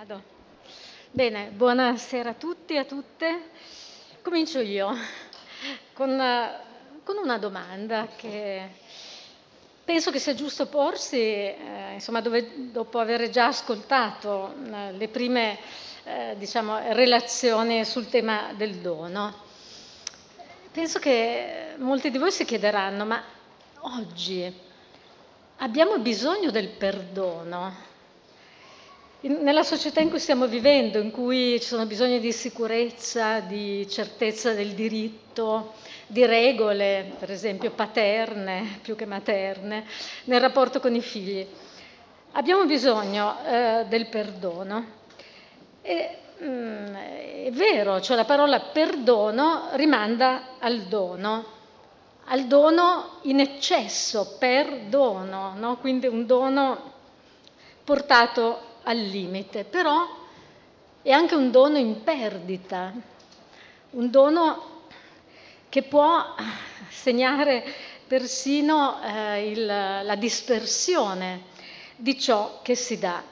Vado. 0.00 0.22
Bene, 1.10 1.50
buonasera 1.50 2.30
a 2.30 2.32
tutti 2.32 2.72
e 2.72 2.78
a 2.78 2.84
tutte. 2.86 3.50
Comincio 4.22 4.60
io 4.60 4.96
con, 5.92 6.18
con 7.04 7.18
una 7.18 7.36
domanda 7.36 8.08
che 8.16 8.66
penso 9.84 10.10
che 10.10 10.18
sia 10.18 10.32
giusto 10.32 10.68
porsi, 10.68 11.18
eh, 11.18 11.90
insomma, 11.92 12.22
dove, 12.22 12.72
dopo 12.72 12.98
aver 12.98 13.28
già 13.28 13.48
ascoltato 13.48 14.54
eh, 14.72 14.92
le 14.92 15.08
prime 15.08 15.58
eh, 16.04 16.34
diciamo, 16.38 16.78
relazioni 16.94 17.84
sul 17.84 18.08
tema 18.08 18.54
del 18.56 18.76
dono. 18.76 19.34
Penso 20.72 20.98
che 20.98 21.74
molti 21.76 22.10
di 22.10 22.16
voi 22.16 22.32
si 22.32 22.46
chiederanno, 22.46 23.04
ma 23.04 23.22
oggi 23.80 24.50
abbiamo 25.58 25.98
bisogno 25.98 26.50
del 26.50 26.68
perdono? 26.68 27.89
Nella 29.22 29.64
società 29.64 30.00
in 30.00 30.08
cui 30.08 30.18
stiamo 30.18 30.46
vivendo, 30.46 30.98
in 30.98 31.10
cui 31.10 31.60
ci 31.60 31.66
sono 31.66 31.84
bisogni 31.84 32.20
di 32.20 32.32
sicurezza, 32.32 33.40
di 33.40 33.86
certezza 33.86 34.54
del 34.54 34.70
diritto, 34.72 35.74
di 36.06 36.24
regole, 36.24 37.12
per 37.18 37.30
esempio 37.30 37.70
paterne 37.72 38.78
più 38.80 38.96
che 38.96 39.04
materne, 39.04 39.84
nel 40.24 40.40
rapporto 40.40 40.80
con 40.80 40.94
i 40.94 41.02
figli, 41.02 41.46
abbiamo 42.32 42.64
bisogno 42.64 43.36
eh, 43.44 43.84
del 43.88 44.06
perdono. 44.06 44.86
E, 45.82 46.16
mm, 46.42 46.94
è 47.44 47.50
vero, 47.52 48.00
cioè 48.00 48.16
la 48.16 48.24
parola 48.24 48.58
perdono 48.72 49.68
rimanda 49.72 50.56
al 50.58 50.84
dono, 50.84 51.44
al 52.24 52.46
dono 52.46 53.18
in 53.24 53.40
eccesso, 53.40 54.36
perdono, 54.38 55.52
no? 55.56 55.76
quindi 55.76 56.06
un 56.06 56.24
dono 56.24 56.92
portato 57.84 58.68
al 58.90 58.98
limite, 58.98 59.64
però 59.64 60.06
è 61.00 61.10
anche 61.12 61.34
un 61.36 61.50
dono 61.50 61.78
in 61.78 62.02
perdita, 62.02 62.92
un 63.90 64.10
dono 64.10 64.82
che 65.68 65.82
può 65.82 66.34
segnare 66.88 67.64
persino 68.06 69.00
eh, 69.00 69.50
il, 69.50 69.64
la 69.64 70.16
dispersione 70.16 71.42
di 71.94 72.18
ciò 72.18 72.58
che 72.62 72.74
si 72.74 72.98
dà. 72.98 73.22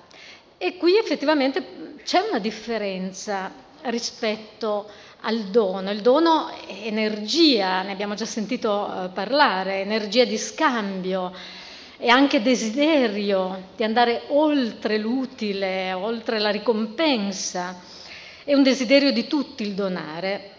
E 0.57 0.77
qui 0.77 0.97
effettivamente 0.97 1.97
c'è 2.05 2.21
una 2.21 2.39
differenza 2.39 3.51
rispetto 3.83 4.89
al 5.23 5.47
dono. 5.47 5.91
Il 5.91 6.01
dono 6.01 6.49
è 6.49 6.87
energia, 6.87 7.83
ne 7.83 7.91
abbiamo 7.91 8.15
già 8.15 8.25
sentito 8.25 8.87
eh, 8.87 9.09
parlare, 9.09 9.81
energia 9.81 10.25
di 10.25 10.39
scambio, 10.39 11.33
e 12.01 12.09
anche 12.09 12.41
desiderio 12.41 13.71
di 13.75 13.83
andare 13.83 14.23
oltre 14.29 14.99
l'utile, 14.99 15.93
oltre 15.93 16.39
la 16.39 16.51
ricompensa, 16.51 17.75
è 18.45 18.55
un 18.55 18.63
desiderio 18.63 19.13
di 19.13 19.27
tutti 19.27 19.65
il 19.65 19.75
donare. 19.75 20.53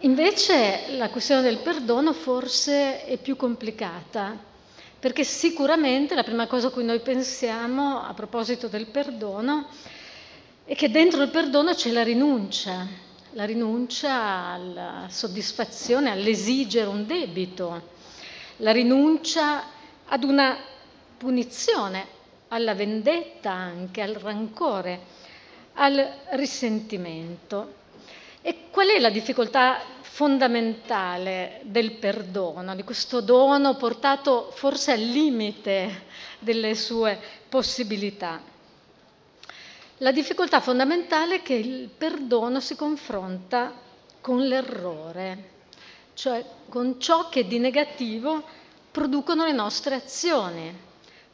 Invece 0.00 0.96
la 0.96 1.10
questione 1.10 1.42
del 1.42 1.58
perdono 1.58 2.14
forse 2.14 3.04
è 3.04 3.18
più 3.18 3.36
complicata, 3.36 4.36
perché 4.98 5.22
sicuramente 5.22 6.14
la 6.14 6.22
prima 6.24 6.46
cosa 6.46 6.68
a 6.68 6.70
cui 6.70 6.84
noi 6.84 7.00
pensiamo 7.00 8.02
a 8.02 8.14
proposito 8.14 8.68
del 8.68 8.86
perdono 8.86 9.66
è 10.64 10.74
che 10.74 10.90
dentro 10.90 11.22
il 11.22 11.30
perdono 11.30 11.74
c'è 11.74 11.90
la 11.90 12.02
rinuncia, 12.02 12.86
la 13.32 13.44
rinuncia 13.44 14.12
alla 14.52 15.06
soddisfazione, 15.10 16.10
all'esigere 16.10 16.88
un 16.88 17.06
debito, 17.06 17.82
la 18.56 18.72
rinuncia 18.72 19.76
ad 20.08 20.24
una 20.24 20.56
punizione, 21.16 22.06
alla 22.48 22.74
vendetta 22.74 23.50
anche, 23.50 24.00
al 24.00 24.14
rancore, 24.14 25.00
al 25.74 26.12
risentimento. 26.30 27.74
E 28.40 28.70
qual 28.70 28.88
è 28.88 28.98
la 28.98 29.10
difficoltà 29.10 29.80
fondamentale 30.00 31.60
del 31.64 31.92
perdono, 31.92 32.74
di 32.74 32.82
questo 32.84 33.20
dono 33.20 33.76
portato 33.76 34.50
forse 34.54 34.92
al 34.92 35.00
limite 35.00 36.04
delle 36.38 36.74
sue 36.74 37.18
possibilità? 37.48 38.40
La 39.98 40.12
difficoltà 40.12 40.60
fondamentale 40.60 41.36
è 41.36 41.42
che 41.42 41.54
il 41.54 41.88
perdono 41.88 42.60
si 42.60 42.76
confronta 42.76 43.72
con 44.20 44.40
l'errore, 44.46 45.50
cioè 46.14 46.44
con 46.68 47.00
ciò 47.00 47.28
che 47.28 47.46
di 47.46 47.58
negativo 47.58 48.44
producono 48.90 49.44
le 49.44 49.52
nostre 49.52 49.94
azioni. 49.94 50.86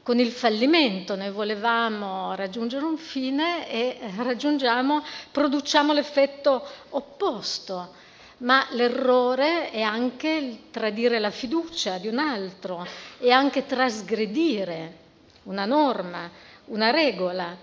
Con 0.03 0.19
il 0.19 0.31
fallimento 0.33 1.17
noi 1.17 1.31
volevamo 1.31 2.35
raggiungere 2.35 2.85
un 2.85 2.99
fine 2.99 3.69
e 3.71 3.99
raggiungiamo, 4.17 5.03
produciamo 5.31 5.93
l'effetto 5.93 6.63
opposto. 6.91 7.95
Ma 8.39 8.67
l'errore 8.73 9.71
è 9.71 9.81
anche 9.81 10.65
tradire 10.71 11.19
la 11.21 11.31
fiducia 11.31 11.97
di 11.99 12.09
un 12.09 12.19
altro, 12.19 12.87
è 13.19 13.31
anche 13.31 13.65
trasgredire 13.65 14.99
una 15.45 15.65
norma, 15.65 16.31
una 16.67 16.91
regola. 16.91 17.57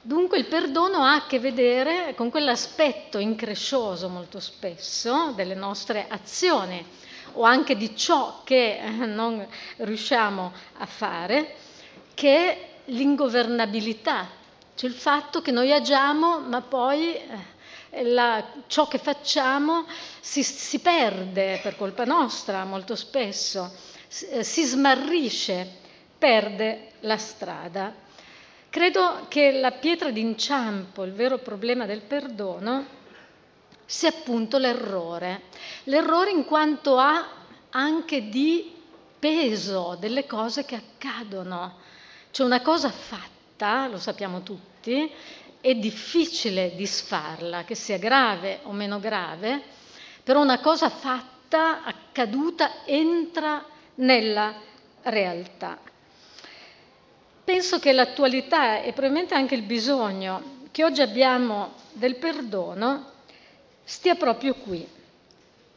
Dunque 0.00 0.38
il 0.38 0.46
perdono 0.46 1.02
ha 1.04 1.14
a 1.14 1.26
che 1.26 1.38
vedere 1.38 2.14
con 2.14 2.30
quell'aspetto 2.30 3.18
increscioso 3.18 4.08
molto 4.08 4.40
spesso 4.40 5.32
delle 5.34 5.54
nostre 5.54 6.06
azioni 6.08 6.84
o 7.34 7.42
anche 7.42 7.76
di 7.76 7.96
ciò 7.96 8.40
che 8.44 8.78
eh, 8.78 8.90
non 8.90 9.46
riusciamo 9.78 10.52
a 10.78 10.86
fare, 10.86 11.54
che 12.14 12.36
è 12.36 12.68
l'ingovernabilità, 12.86 14.28
cioè 14.74 14.90
il 14.90 14.96
fatto 14.96 15.40
che 15.40 15.50
noi 15.50 15.72
agiamo 15.72 16.40
ma 16.40 16.60
poi 16.60 17.14
eh, 17.14 18.02
la, 18.02 18.44
ciò 18.66 18.88
che 18.88 18.98
facciamo 18.98 19.86
si, 20.20 20.42
si, 20.42 20.80
perde 20.80 21.60
per 21.62 21.76
colpa 21.76 22.04
nostra 22.04 22.64
molto 22.64 22.96
spesso, 22.96 23.72
si, 24.08 24.26
eh, 24.26 24.44
si 24.44 24.64
smarrisce, 24.64 25.68
perde 26.18 26.92
la 27.00 27.16
strada. 27.16 28.02
Credo 28.68 29.26
che 29.28 29.52
la 29.52 29.70
pietra 29.70 30.10
d'inciampo, 30.10 31.04
il 31.04 31.12
vero 31.12 31.38
problema 31.38 31.86
del 31.86 32.00
perdono, 32.00 33.02
sia 33.86 34.08
appunto 34.08 34.58
l'errore. 34.58 35.42
L'errore 35.84 36.30
in 36.30 36.44
quanto 36.44 36.98
ha 36.98 37.26
anche 37.70 38.28
di 38.28 38.72
peso 39.18 39.96
delle 39.98 40.26
cose 40.26 40.64
che 40.64 40.76
accadono. 40.76 41.78
Cioè 42.30 42.46
una 42.46 42.62
cosa 42.62 42.90
fatta, 42.90 43.86
lo 43.88 43.98
sappiamo 43.98 44.42
tutti, 44.42 45.10
è 45.60 45.74
difficile 45.74 46.74
disfarla, 46.74 47.64
che 47.64 47.74
sia 47.74 47.96
grave 47.96 48.60
o 48.64 48.72
meno 48.72 49.00
grave, 49.00 49.62
però 50.22 50.42
una 50.42 50.60
cosa 50.60 50.90
fatta, 50.90 51.84
accaduta, 51.84 52.84
entra 52.84 53.64
nella 53.96 54.54
realtà. 55.02 55.78
Penso 57.44 57.78
che 57.78 57.92
l'attualità 57.92 58.80
e 58.80 58.92
probabilmente 58.92 59.34
anche 59.34 59.54
il 59.54 59.62
bisogno 59.62 60.62
che 60.70 60.84
oggi 60.84 61.02
abbiamo 61.02 61.74
del 61.92 62.16
perdono 62.16 63.12
stia 63.84 64.14
proprio 64.14 64.54
qui, 64.54 64.86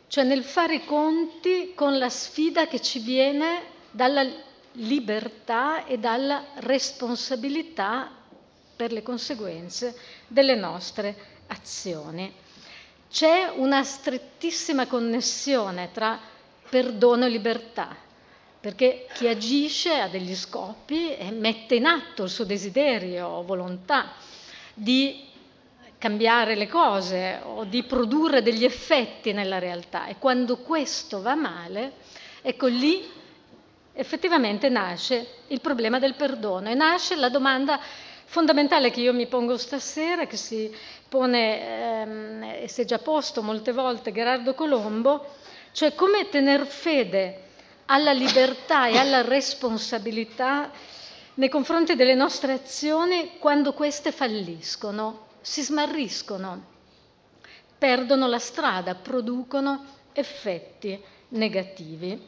cioè 0.08 0.24
nel 0.24 0.44
fare 0.44 0.76
i 0.76 0.86
conti 0.86 1.74
con 1.76 1.98
la 1.98 2.10
sfida 2.10 2.68
che 2.68 2.82
ci 2.82 3.00
viene 3.00 3.62
dalla 3.92 4.26
libertà 4.74 5.86
e 5.86 5.98
dalla 5.98 6.46
responsabilità 6.56 8.12
per 8.76 8.92
le 8.92 9.02
conseguenze 9.04 9.98
delle 10.28 10.56
nostre 10.56 11.16
azioni. 11.48 12.34
C'è 13.10 13.52
una 13.56 13.84
strettissima 13.84 14.86
connessione 14.88 15.90
tra 15.92 16.20
perdono 16.70 17.26
e 17.26 17.30
libertà, 17.30 17.96
perché 18.60 19.08
chi 19.14 19.28
agisce 19.28 20.00
ha 20.00 20.08
degli 20.08 20.36
scopi 20.36 21.16
e 21.16 21.32
mette 21.32 21.76
in 21.76 21.86
atto 21.86 22.24
il 22.24 22.30
suo 22.30 22.44
desiderio 22.44 23.28
o 23.28 23.44
volontà 23.44 24.14
di 24.74 25.27
cambiare 25.98 26.56
le 26.56 26.68
cose 26.68 27.40
o 27.44 27.64
di 27.64 27.84
produrre 27.84 28.42
degli 28.42 28.64
effetti 28.64 29.34
nella 29.34 29.60
realtà. 29.60 30.06
E 30.08 30.18
quando 30.20 30.58
questo 30.58 31.22
va 31.22 31.36
male, 31.36 31.94
ecco 32.42 32.68
lì 32.68 33.10
effettivamente 33.94 34.70
nasce 34.70 35.28
il 35.48 35.60
problema 35.60 35.98
del 35.98 36.14
perdono 36.14 36.70
e 36.70 36.76
nasce 36.76 37.16
la 37.16 37.30
domanda 37.30 37.80
fondamentale 38.26 38.92
che 38.92 39.00
io 39.02 39.14
mi 39.14 39.26
pongo 39.26 39.58
stasera, 39.58 40.28
che 40.28 40.38
si 40.38 40.72
pone 41.10 42.02
ehm, 42.02 42.44
e 42.62 42.68
si 42.68 42.82
è 42.82 42.86
già 42.86 43.00
posto 43.00 43.42
molte 43.42 43.72
volte 43.72 44.12
Gerardo 44.12 44.54
Colombo, 44.54 45.26
cioè 45.72 45.96
come 45.96 46.30
tener 46.30 46.66
fede 46.68 47.46
alla 47.86 48.12
libertà 48.12 48.88
e 48.88 48.98
alla 48.98 49.22
responsabilità 49.22 50.70
nei 51.36 51.50
confronti 51.50 51.96
delle 51.96 52.16
nostre 52.16 52.52
azioni 52.52 53.38
quando 53.40 53.74
queste 53.74 54.12
falliscono 54.12 55.27
si 55.48 55.64
smarriscono, 55.64 56.62
perdono 57.78 58.28
la 58.28 58.38
strada, 58.38 58.96
producono 58.96 59.86
effetti 60.12 61.02
negativi. 61.30 62.28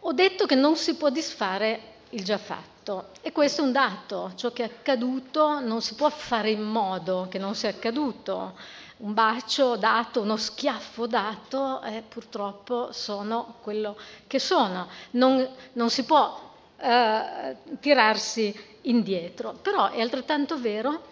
Ho 0.00 0.12
detto 0.12 0.46
che 0.46 0.54
non 0.54 0.76
si 0.76 0.94
può 0.96 1.10
disfare 1.10 1.98
il 2.10 2.24
già 2.24 2.38
fatto. 2.38 3.08
E 3.20 3.30
questo 3.30 3.60
è 3.60 3.64
un 3.66 3.72
dato, 3.72 4.32
ciò 4.36 4.52
che 4.52 4.62
è 4.62 4.66
accaduto 4.66 5.60
non 5.60 5.82
si 5.82 5.94
può 5.96 6.08
fare 6.08 6.50
in 6.50 6.62
modo 6.62 7.26
che 7.28 7.38
non 7.38 7.54
sia 7.54 7.68
accaduto. 7.68 8.56
Un 8.96 9.12
bacio 9.12 9.76
dato, 9.76 10.22
uno 10.22 10.38
schiaffo 10.38 11.06
dato, 11.06 11.82
eh, 11.82 12.02
purtroppo 12.08 12.90
sono 12.92 13.56
quello 13.60 13.98
che 14.26 14.38
sono. 14.38 14.88
Non, 15.10 15.46
non 15.74 15.90
si 15.90 16.04
può 16.04 16.52
eh, 16.78 17.56
tirarsi 17.80 18.58
indietro, 18.82 19.52
però 19.60 19.90
è 19.90 20.00
altrettanto 20.00 20.58
vero 20.58 21.09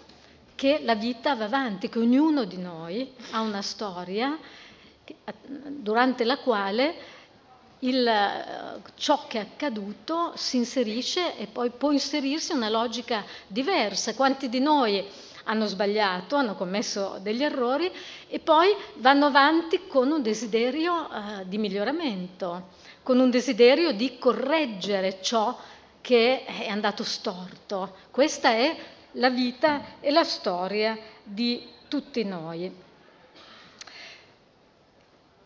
che 0.58 0.80
la 0.82 0.96
vita 0.96 1.36
va 1.36 1.44
avanti, 1.44 1.88
che 1.88 2.00
ognuno 2.00 2.42
di 2.42 2.58
noi 2.58 3.14
ha 3.30 3.42
una 3.42 3.62
storia 3.62 4.36
durante 5.68 6.24
la 6.24 6.38
quale 6.38 6.96
il, 7.80 8.10
ciò 8.96 9.28
che 9.28 9.38
è 9.38 9.42
accaduto 9.42 10.32
si 10.34 10.56
inserisce 10.56 11.38
e 11.38 11.46
poi 11.46 11.70
può 11.70 11.92
inserirsi 11.92 12.54
una 12.54 12.68
logica 12.68 13.24
diversa. 13.46 14.16
Quanti 14.16 14.48
di 14.48 14.58
noi 14.58 15.06
hanno 15.44 15.66
sbagliato, 15.66 16.34
hanno 16.34 16.56
commesso 16.56 17.20
degli 17.22 17.44
errori 17.44 17.88
e 18.26 18.40
poi 18.40 18.74
vanno 18.94 19.26
avanti 19.26 19.86
con 19.86 20.10
un 20.10 20.22
desiderio 20.22 20.92
uh, 20.92 21.44
di 21.44 21.56
miglioramento, 21.56 22.70
con 23.04 23.20
un 23.20 23.30
desiderio 23.30 23.92
di 23.92 24.18
correggere 24.18 25.22
ciò 25.22 25.56
che 26.00 26.44
è 26.44 26.66
andato 26.66 27.04
storto. 27.04 27.94
Questa 28.10 28.50
è 28.50 28.76
la 29.18 29.30
vita 29.30 30.00
e 30.00 30.10
la 30.10 30.24
storia 30.24 30.98
di 31.22 31.66
tutti 31.88 32.24
noi. 32.24 32.86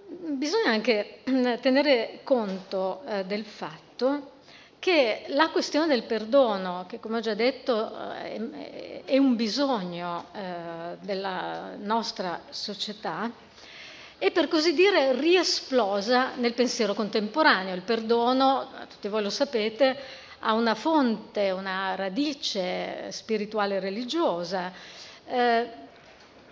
Bisogna 0.07 0.71
anche 0.71 1.21
tenere 1.61 2.21
conto 2.23 3.03
eh, 3.07 3.25
del 3.25 3.45
fatto 3.45 4.31
che 4.79 5.25
la 5.29 5.51
questione 5.51 5.87
del 5.87 6.03
perdono, 6.05 6.87
che 6.89 6.99
come 7.01 7.19
ho 7.19 7.21
già 7.21 7.35
detto 7.35 7.93
eh, 8.15 9.03
è 9.05 9.17
un 9.17 9.37
bisogno 9.37 10.27
eh, 10.33 10.97
della 11.01 11.75
nostra 11.79 12.43
società, 12.51 13.31
è 14.19 14.31
per 14.31 14.49
così 14.49 14.75
dire 14.75 15.19
riesplosa 15.19 16.33
nel 16.37 16.55
pensiero 16.55 16.95
contemporaneo. 16.95 17.75
Il 17.75 17.83
perdono, 17.83 18.69
tutti 18.89 19.09
voi 19.09 19.23
lo 19.23 19.31
sapete, 19.31 19.97
ha 20.45 20.55
una 20.55 20.75
fonte, 20.75 21.51
una 21.51 21.95
radice 21.95 23.11
spirituale 23.13 23.77
e 23.77 23.81
religiosa 23.81 24.73
eh, 25.27 25.69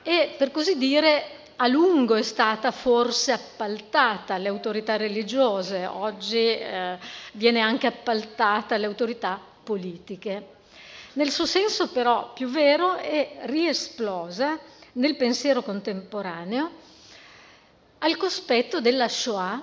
e 0.03 0.35
per 0.39 0.51
così 0.53 0.79
dire 0.79 1.39
a 1.57 1.67
lungo 1.67 2.15
è 2.15 2.23
stata 2.23 2.71
forse 2.71 3.33
appaltata 3.33 4.35
alle 4.35 4.49
autorità 4.49 4.97
religiose, 4.97 5.87
oggi 5.87 6.39
eh, 6.39 6.97
viene 7.33 7.61
anche 7.61 7.87
appaltata 7.87 8.77
alle 8.77 8.87
autorità 8.87 9.39
politiche. 9.63 10.59
Nel 11.15 11.31
suo 11.31 11.45
senso 11.45 11.91
però 11.91 12.33
più 12.33 12.49
vero 12.49 12.95
è 12.97 13.41
riesplosa 13.43 14.59
nel 14.93 15.17
pensiero 15.17 15.63
contemporaneo 15.63 16.71
al 17.99 18.17
cospetto 18.17 18.81
della 18.81 19.09
Shoah 19.09 19.63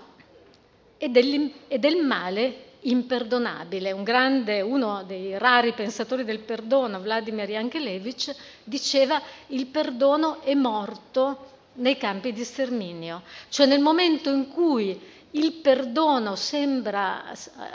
e, 0.98 1.54
e 1.68 1.80
del 1.80 2.06
male 2.06 2.66
imperdonabile. 2.88 3.92
Un 3.92 4.04
grande, 4.04 4.62
uno 4.62 5.04
dei 5.06 5.38
rari 5.38 5.74
pensatori 5.74 6.24
del 6.24 6.40
perdono, 6.40 7.00
Vladimir 7.02 7.50
Yankelevich, 7.50 8.36
diceva 8.64 9.22
il 9.48 9.68
perdono 9.68 10.42
è 10.42 10.54
morto 10.54 11.56
nei 11.74 11.98
campi 11.98 12.34
di 12.34 12.44
sterminio, 12.44 13.22
cioè 13.50 13.68
nel 13.68 13.82
momento 13.82 14.32
in 14.32 14.48
cui 14.50 15.00
il 15.32 15.54
perdono 15.54 16.36
sembra, 16.36 17.26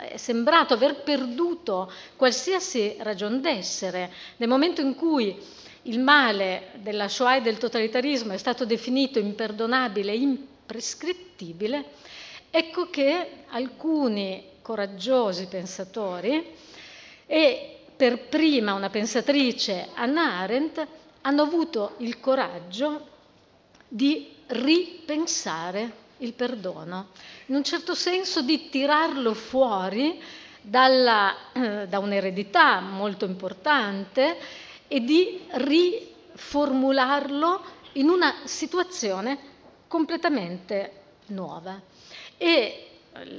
è 0.09 0.17
sembrato 0.17 0.73
aver 0.73 1.03
perduto 1.03 1.91
qualsiasi 2.17 2.95
ragion 2.99 3.39
d'essere, 3.39 4.11
nel 4.37 4.49
momento 4.49 4.81
in 4.81 4.95
cui 4.95 5.37
il 5.83 5.99
male 5.99 6.71
della 6.81 7.07
Shoah 7.07 7.37
e 7.37 7.41
del 7.41 7.57
totalitarismo 7.57 8.33
è 8.33 8.37
stato 8.37 8.65
definito 8.65 9.19
imperdonabile 9.19 10.13
imprescrittibile, 10.13 11.85
ecco 12.49 12.89
che 12.89 13.43
alcuni 13.49 14.51
coraggiosi 14.63 15.45
pensatori 15.45 16.43
e 17.27 17.77
per 17.95 18.27
prima 18.27 18.73
una 18.73 18.89
pensatrice 18.89 19.89
Anna 19.93 20.39
Arendt 20.39 20.83
hanno 21.21 21.43
avuto 21.43 21.93
il 21.97 22.19
coraggio 22.19 23.07
di 23.87 24.33
ripensare 24.47 26.01
il 26.17 26.33
perdono, 26.33 27.09
in 27.47 27.55
un 27.55 27.63
certo 27.63 27.93
senso 27.93 28.41
di 28.41 28.69
tirarlo 28.69 29.35
fuori 29.35 30.19
dalla, 30.61 31.51
eh, 31.51 31.87
da 31.87 31.99
un'eredità 31.99 32.79
molto 32.79 33.25
importante 33.25 34.37
e 34.87 35.01
di 35.01 35.41
riformularlo 35.51 37.61
in 37.93 38.09
una 38.09 38.33
situazione 38.45 39.37
completamente 39.87 41.01
nuova. 41.27 41.79
E 42.37 42.87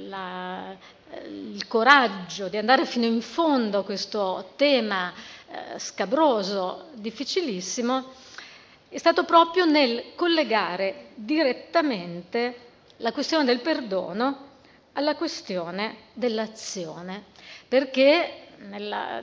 la, 0.07 0.75
il 1.23 1.67
coraggio 1.67 2.47
di 2.47 2.57
andare 2.57 2.85
fino 2.85 3.05
in 3.05 3.21
fondo 3.21 3.79
a 3.79 3.83
questo 3.83 4.51
tema 4.55 5.13
eh, 5.47 5.79
scabroso, 5.79 6.89
difficilissimo, 6.93 8.11
è 8.89 8.97
stato 8.97 9.23
proprio 9.23 9.65
nel 9.65 10.13
collegare 10.15 11.09
direttamente 11.15 12.57
la 12.97 13.11
questione 13.11 13.45
del 13.45 13.61
perdono 13.61 14.53
alla 14.93 15.15
questione 15.15 15.97
dell'azione, 16.13 17.25
perché 17.67 18.43
nella, 18.69 19.21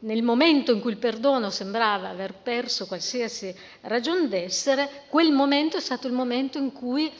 nel 0.00 0.22
momento 0.22 0.72
in 0.72 0.80
cui 0.80 0.90
il 0.92 0.98
perdono 0.98 1.48
sembrava 1.50 2.10
aver 2.10 2.34
perso 2.34 2.86
qualsiasi 2.86 3.54
ragion 3.82 4.28
d'essere, 4.28 5.04
quel 5.08 5.32
momento 5.32 5.78
è 5.78 5.80
stato 5.80 6.06
il 6.06 6.12
momento 6.12 6.58
in 6.58 6.72
cui 6.72 7.10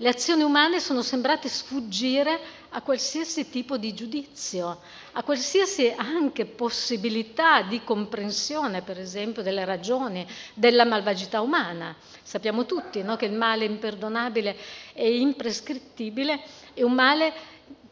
le 0.00 0.08
azioni 0.08 0.42
umane 0.42 0.80
sono 0.80 1.02
sembrate 1.02 1.50
sfuggire 1.50 2.40
a 2.70 2.80
qualsiasi 2.80 3.50
tipo 3.50 3.76
di 3.76 3.92
giudizio, 3.92 4.80
a 5.12 5.22
qualsiasi 5.22 5.92
anche 5.94 6.46
possibilità 6.46 7.60
di 7.62 7.84
comprensione, 7.84 8.80
per 8.80 8.98
esempio, 8.98 9.42
delle 9.42 9.66
ragioni 9.66 10.26
della 10.54 10.86
malvagità 10.86 11.42
umana. 11.42 11.94
Sappiamo 12.22 12.64
tutti 12.64 13.02
no, 13.02 13.16
che 13.16 13.26
il 13.26 13.34
male 13.34 13.66
imperdonabile 13.66 14.56
e 14.94 15.18
imprescrittibile 15.18 16.40
è 16.72 16.82
un 16.82 16.94
male 16.94 17.32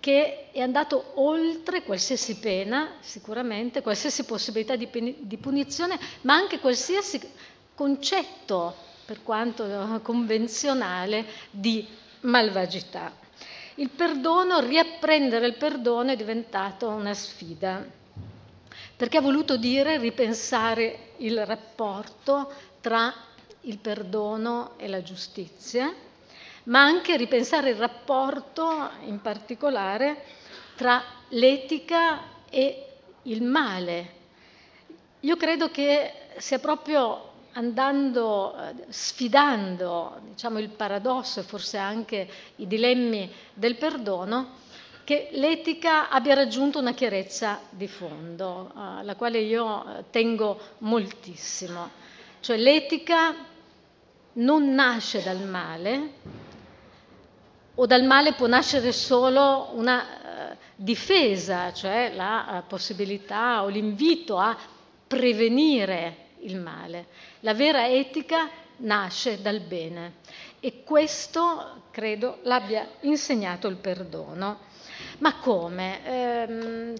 che 0.00 0.50
è 0.50 0.60
andato 0.60 1.12
oltre 1.16 1.82
qualsiasi 1.82 2.38
pena, 2.38 2.93
sicuramente, 3.00 3.82
qualsiasi 3.82 4.25
possibilità 4.25 4.76
di, 4.76 4.88
di 5.19 5.37
punizione, 5.37 5.99
ma 6.22 6.32
anche 6.32 6.58
qualsiasi 6.58 7.20
concetto 7.74 8.86
per 9.08 9.22
quanto 9.22 10.00
convenzionale, 10.03 11.24
di 11.50 11.88
malvagità. 12.20 13.10
Il 13.77 13.88
perdono, 13.88 14.60
riapprendere 14.60 15.46
il 15.46 15.55
perdono 15.55 16.10
è 16.10 16.17
diventato 16.17 16.91
una 16.91 17.15
sfida, 17.15 17.86
perché 18.94 19.17
ha 19.17 19.22
voluto 19.22 19.56
dire 19.56 19.96
ripensare 19.96 21.12
il 21.19 21.46
rapporto 21.46 22.53
tra 22.82 23.15
il 23.62 23.79
perdono 23.79 24.72
e 24.77 24.88
la 24.88 25.03
giustizia, 25.03 25.91
ma 26.65 26.82
anche 26.82 27.17
ripensare 27.17 27.70
il 27.70 27.77
rapporto 27.77 28.91
in 29.06 29.22
particolare 29.22 30.22
tra 30.77 31.03
l'etica 31.29 32.24
e 32.50 32.88
il 33.22 33.43
male. 33.43 34.17
Io 35.20 35.36
credo 35.38 35.70
che 35.70 36.12
sia 36.36 36.58
proprio 36.58 37.28
andando, 37.52 38.55
eh, 38.56 38.84
sfidando 38.88 40.20
diciamo, 40.28 40.58
il 40.58 40.69
paradosso 40.70 41.40
e 41.40 41.43
forse 41.43 41.76
anche 41.76 42.28
i 42.56 42.67
dilemmi 42.67 43.31
del 43.55 43.76
perdono, 43.76 44.67
che 45.05 45.31
l'etica 45.32 46.10
abbia 46.10 46.34
raggiunto 46.34 46.78
una 46.78 46.93
chiarezza 46.93 47.60
di 47.70 47.88
fondo, 47.88 48.69
eh, 48.69 48.81
alla 48.81 49.17
quale 49.17 49.38
io 49.38 49.84
eh, 49.84 50.05
tengo 50.10 50.58
moltissimo. 50.78 51.90
Cioè 52.40 52.56
l'etica 52.56 53.34
non 54.34 54.72
nasce 54.74 55.22
dal 55.22 55.43
male, 55.43 56.12
o 57.74 57.86
dal 57.86 58.05
male 58.05 58.34
può 58.34 58.46
nascere 58.46 58.93
solo 58.93 59.70
una 59.74 60.56
difesa, 60.74 61.72
cioè 61.72 62.12
la 62.14 62.62
possibilità 62.67 63.62
o 63.64 63.69
l'invito 63.69 64.38
a 64.38 64.56
prevenire 65.06 66.28
il 66.41 66.57
male. 66.57 67.07
La 67.41 67.55
vera 67.55 67.89
etica 67.89 68.49
nasce 68.79 69.41
dal 69.41 69.61
bene 69.61 70.15
e 70.61 70.83
questo 70.85 71.83
credo 71.91 72.39
l'abbia 72.43 72.89
insegnato 73.01 73.69
il 73.69 73.77
perdono. 73.77 74.67
Ma 75.19 75.37
come? 75.37 76.05
Eh, 76.05 76.95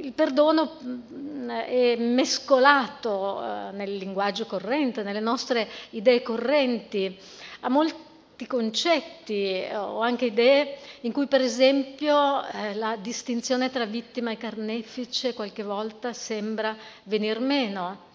il 0.00 0.12
perdono 0.12 0.78
mm, 0.82 1.48
è 1.50 1.96
mescolato 1.96 3.40
eh, 3.42 3.70
nel 3.72 3.96
linguaggio 3.96 4.46
corrente, 4.46 5.02
nelle 5.02 5.20
nostre 5.20 5.68
idee 5.90 6.22
correnti, 6.22 7.16
a 7.60 7.68
molti 7.68 8.02
concetti 8.48 9.64
o 9.72 10.00
anche 10.00 10.26
idee 10.26 10.76
in 11.02 11.12
cui 11.12 11.26
per 11.28 11.40
esempio 11.40 12.44
eh, 12.46 12.74
la 12.74 12.96
distinzione 12.96 13.70
tra 13.70 13.84
vittima 13.86 14.32
e 14.32 14.36
carnefice 14.36 15.34
qualche 15.34 15.62
volta 15.62 16.12
sembra 16.12 16.76
venir 17.04 17.38
meno. 17.38 18.12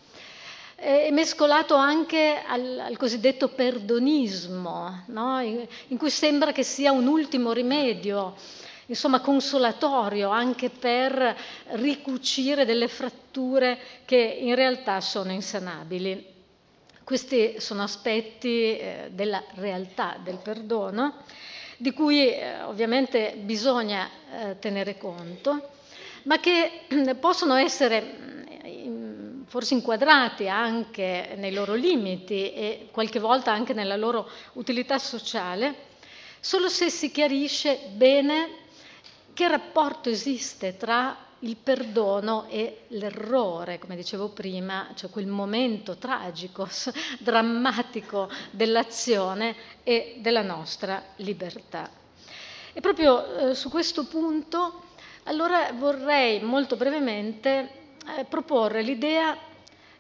È 0.80 1.10
mescolato 1.12 1.76
anche 1.76 2.42
al, 2.48 2.80
al 2.80 2.96
cosiddetto 2.96 3.50
perdonismo, 3.50 5.04
no? 5.08 5.42
in, 5.42 5.68
in 5.88 5.98
cui 5.98 6.10
sembra 6.10 6.54
che 6.54 6.64
sia 6.64 6.94
un 6.94 7.06
ultimo 7.06 7.52
rimedio, 7.52 8.36
insomma 8.86 9.20
consolatorio 9.20 10.30
anche 10.30 10.70
per 10.70 11.36
ricucire 11.72 12.64
delle 12.64 12.88
fratture 12.88 13.78
che 14.06 14.16
in 14.16 14.56
realtà 14.56 15.02
sono 15.02 15.34
insanabili. 15.34 16.26
Questi 17.04 17.56
sono 17.60 17.84
aspetti 17.84 18.78
eh, 18.78 19.10
della 19.12 19.44
realtà 19.56 20.18
del 20.24 20.38
perdono 20.38 21.16
di 21.76 21.92
cui 21.92 22.30
eh, 22.30 22.62
ovviamente 22.64 23.36
bisogna 23.38 24.10
eh, 24.32 24.60
tenere 24.60 24.98
conto, 24.98 25.72
ma 26.24 26.40
che 26.40 26.86
possono 27.20 27.56
essere 27.56 28.39
forse 29.50 29.74
inquadrati 29.74 30.48
anche 30.48 31.34
nei 31.38 31.52
loro 31.52 31.74
limiti 31.74 32.54
e 32.54 32.88
qualche 32.92 33.20
volta 33.20 33.52
anche 33.52 33.74
nella 33.74 33.96
loro 33.96 34.30
utilità 34.54 35.00
sociale, 35.00 35.88
solo 36.40 36.70
se 36.70 36.90
si 36.90 37.12
chiarisce 37.12 37.80
bene 37.94 38.68
che 39.34 39.48
rapporto 39.48 40.10
esiste 40.10 40.78
tra 40.78 41.18
il 41.40 41.56
perdono 41.56 42.46
e 42.48 42.84
l'errore, 42.90 43.80
come 43.80 43.96
dicevo 43.96 44.30
prima, 44.30 44.90
cioè 44.94 45.10
quel 45.10 45.26
momento 45.28 45.98
tragico, 45.98 46.68
drammatico 47.18 48.30
dell'azione 48.52 49.56
e 49.84 50.18
della 50.20 50.44
nostra 50.44 51.04
libertà. 51.18 51.90
E 52.72 52.82
proprio 52.82 53.50
eh, 53.50 53.56
su 53.56 53.70
questo 53.70 54.06
punto 54.06 54.84
allora 55.24 55.72
vorrei 55.74 56.42
molto 56.42 56.76
brevemente 56.76 57.79
proporre 58.28 58.82
l'idea 58.82 59.38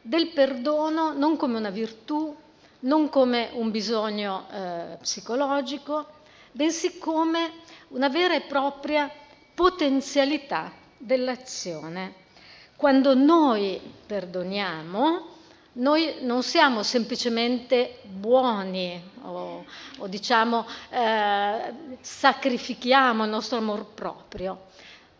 del 0.01 0.29
perdono 0.29 1.13
non 1.13 1.37
come 1.37 1.57
una 1.57 1.69
virtù, 1.69 2.35
non 2.81 3.09
come 3.09 3.49
un 3.53 3.71
bisogno 3.71 4.45
eh, 4.51 4.97
psicologico, 5.01 6.07
bensì 6.51 6.97
come 6.97 7.51
una 7.89 8.09
vera 8.09 8.35
e 8.35 8.41
propria 8.41 9.11
potenzialità 9.53 10.71
dell'azione. 10.97 12.27
Quando 12.75 13.13
noi 13.13 13.79
perdoniamo, 14.05 15.37
noi 15.73 16.15
non 16.21 16.43
siamo 16.43 16.81
semplicemente 16.81 17.99
buoni 18.03 19.01
o, 19.23 19.65
o 19.97 20.07
diciamo 20.07 20.65
eh, 20.89 21.73
sacrifichiamo 21.99 23.25
il 23.25 23.29
nostro 23.29 23.57
amor 23.57 23.85
proprio. 23.93 24.67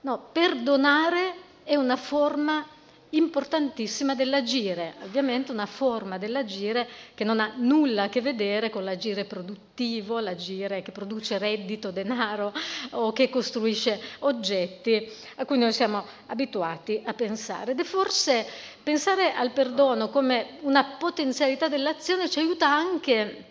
No, 0.02 0.30
perdonare 0.32 1.48
è 1.70 1.76
una 1.76 1.98
forma 1.98 2.66
importantissima 3.12 4.16
dell'agire, 4.16 4.96
ovviamente 5.04 5.52
una 5.52 5.68
forma 5.68 6.18
dell'agire 6.18 6.88
che 7.14 7.24
non 7.24 7.40
ha 7.40 7.54
nulla 7.58 8.04
a 8.04 8.10
che 8.10 8.22
vedere 8.22 8.72
con 8.72 8.84
l'agire 8.84 9.26
produttivo, 9.26 10.18
l'agire 10.18 10.82
che 10.82 10.92
produce 10.92 11.38
reddito, 11.38 11.92
denaro 11.92 12.52
o 12.92 13.14
che 13.14 13.30
costruisce 13.30 14.02
oggetti 14.20 15.08
a 15.36 15.46
cui 15.46 15.60
noi 15.60 15.72
siamo 15.72 16.04
abituati 16.26 17.04
a 17.06 17.14
pensare. 17.14 17.74
Ed 17.74 17.80
è 17.80 17.84
forse 17.84 18.48
pensare 18.82 19.34
al 19.34 19.52
perdono 19.52 20.10
come 20.10 20.58
una 20.62 20.96
potenzialità 20.98 21.68
dell'azione 21.68 22.28
ci 22.32 22.40
aiuta 22.40 22.68
anche 22.68 23.46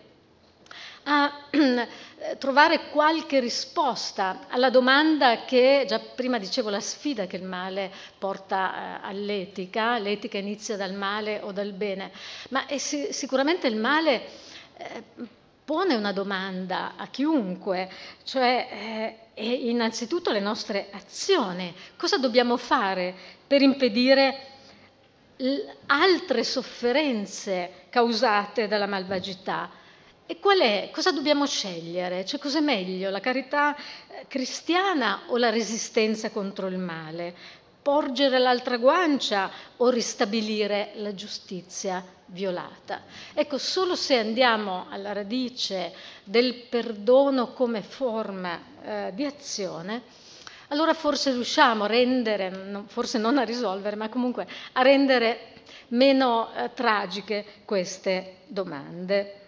a 1.03 1.31
trovare 2.37 2.89
qualche 2.89 3.39
risposta 3.39 4.47
alla 4.49 4.69
domanda 4.69 5.45
che, 5.45 5.85
già 5.87 5.99
prima 5.99 6.37
dicevo, 6.37 6.69
la 6.69 6.79
sfida 6.79 7.27
che 7.27 7.37
il 7.37 7.43
male 7.43 7.91
porta 8.17 8.99
eh, 9.03 9.07
all'etica, 9.07 9.97
l'etica 9.97 10.37
inizia 10.37 10.75
dal 10.75 10.93
male 10.93 11.39
o 11.41 11.51
dal 11.51 11.71
bene, 11.71 12.11
ma 12.49 12.65
si- 12.77 13.13
sicuramente 13.13 13.67
il 13.67 13.77
male 13.77 14.21
eh, 14.77 15.03
pone 15.63 15.95
una 15.95 16.11
domanda 16.11 16.93
a 16.97 17.07
chiunque, 17.07 17.89
cioè 18.23 19.15
eh, 19.33 19.51
innanzitutto 19.69 20.31
le 20.31 20.39
nostre 20.39 20.89
azioni, 20.91 21.73
cosa 21.95 22.17
dobbiamo 22.17 22.57
fare 22.57 23.15
per 23.47 23.61
impedire 23.61 24.47
altre 25.85 26.43
sofferenze 26.43 27.85
causate 27.89 28.67
dalla 28.67 28.87
malvagità? 28.87 29.69
E 30.31 30.39
qual 30.39 30.59
è? 30.59 30.91
Cosa 30.93 31.11
dobbiamo 31.11 31.47
scegliere? 31.47 32.23
Cioè, 32.23 32.39
cos'è 32.39 32.59
meglio, 32.59 33.09
la 33.09 33.19
carità 33.19 33.75
eh, 33.75 34.25
cristiana 34.27 35.21
o 35.29 35.37
la 35.37 35.49
resistenza 35.49 36.29
contro 36.29 36.67
il 36.67 36.77
male? 36.77 37.33
Porgere 37.81 38.37
l'altra 38.37 38.77
guancia 38.77 39.49
o 39.77 39.89
ristabilire 39.89 40.91
la 40.97 41.15
giustizia 41.15 42.05
violata? 42.27 43.05
Ecco, 43.33 43.57
solo 43.57 43.95
se 43.95 44.19
andiamo 44.19 44.85
alla 44.91 45.13
radice 45.13 45.93
del 46.23 46.53
perdono 46.69 47.53
come 47.53 47.81
forma 47.81 48.59
eh, 48.83 49.11
di 49.15 49.25
azione, 49.25 50.03
allora 50.67 50.93
forse 50.93 51.31
riusciamo 51.31 51.85
a 51.85 51.87
rendere, 51.87 52.83
forse 52.85 53.17
non 53.17 53.39
a 53.39 53.43
risolvere, 53.43 53.95
ma 53.95 54.09
comunque 54.09 54.47
a 54.73 54.83
rendere 54.83 55.53
meno 55.87 56.53
eh, 56.53 56.71
tragiche 56.75 57.63
queste 57.65 58.41
domande. 58.45 59.38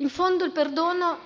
In 0.00 0.08
fondo 0.08 0.44
il 0.44 0.52
perdono 0.52 1.18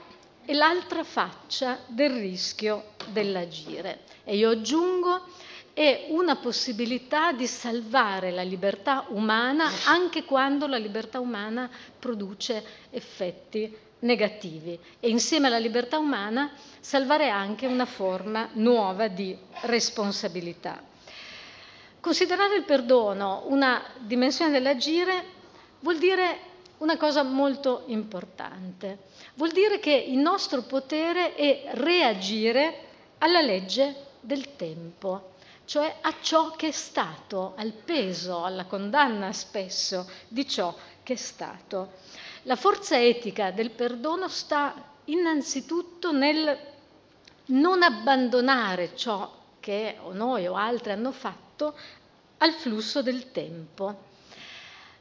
è 0.44 0.52
l'altra 0.52 1.04
faccia 1.04 1.78
del 1.86 2.10
rischio 2.10 2.86
dell'agire 3.12 4.00
e 4.24 4.36
io 4.36 4.50
aggiungo 4.50 5.26
è 5.72 6.06
una 6.08 6.34
possibilità 6.36 7.30
di 7.30 7.46
salvare 7.46 8.32
la 8.32 8.42
libertà 8.42 9.04
umana 9.10 9.70
anche 9.84 10.24
quando 10.24 10.66
la 10.66 10.76
libertà 10.76 11.20
umana 11.20 11.70
produce 12.00 12.64
effetti 12.90 13.72
negativi 14.00 14.76
e 14.98 15.08
insieme 15.08 15.46
alla 15.46 15.58
libertà 15.58 15.98
umana 15.98 16.50
salvare 16.80 17.28
anche 17.28 17.66
una 17.66 17.86
forma 17.86 18.48
nuova 18.54 19.06
di 19.06 19.38
responsabilità. 19.62 20.82
Considerare 22.00 22.56
il 22.56 22.64
perdono 22.64 23.44
una 23.46 23.80
dimensione 23.98 24.50
dell'agire 24.50 25.24
vuol 25.78 25.98
dire 25.98 26.52
una 26.78 26.96
cosa 26.96 27.22
molto 27.22 27.84
importante. 27.86 28.98
Vuol 29.34 29.52
dire 29.52 29.78
che 29.78 29.92
il 29.92 30.18
nostro 30.18 30.62
potere 30.62 31.34
è 31.34 31.70
reagire 31.74 32.78
alla 33.18 33.40
legge 33.40 34.06
del 34.20 34.56
tempo, 34.56 35.32
cioè 35.64 35.96
a 36.00 36.14
ciò 36.20 36.50
che 36.52 36.68
è 36.68 36.72
stato, 36.72 37.54
al 37.56 37.72
peso, 37.72 38.44
alla 38.44 38.64
condanna 38.64 39.32
spesso 39.32 40.08
di 40.28 40.46
ciò 40.48 40.74
che 41.02 41.14
è 41.14 41.16
stato. 41.16 41.92
La 42.42 42.56
forza 42.56 43.00
etica 43.00 43.50
del 43.50 43.70
perdono 43.70 44.28
sta 44.28 44.74
innanzitutto 45.06 46.12
nel 46.12 46.58
non 47.46 47.82
abbandonare 47.82 48.96
ciò 48.96 49.30
che 49.60 49.96
o 50.02 50.12
noi 50.12 50.46
o 50.46 50.54
altri 50.54 50.92
hanno 50.92 51.12
fatto 51.12 51.74
al 52.38 52.52
flusso 52.52 53.02
del 53.02 53.30
tempo 53.32 54.12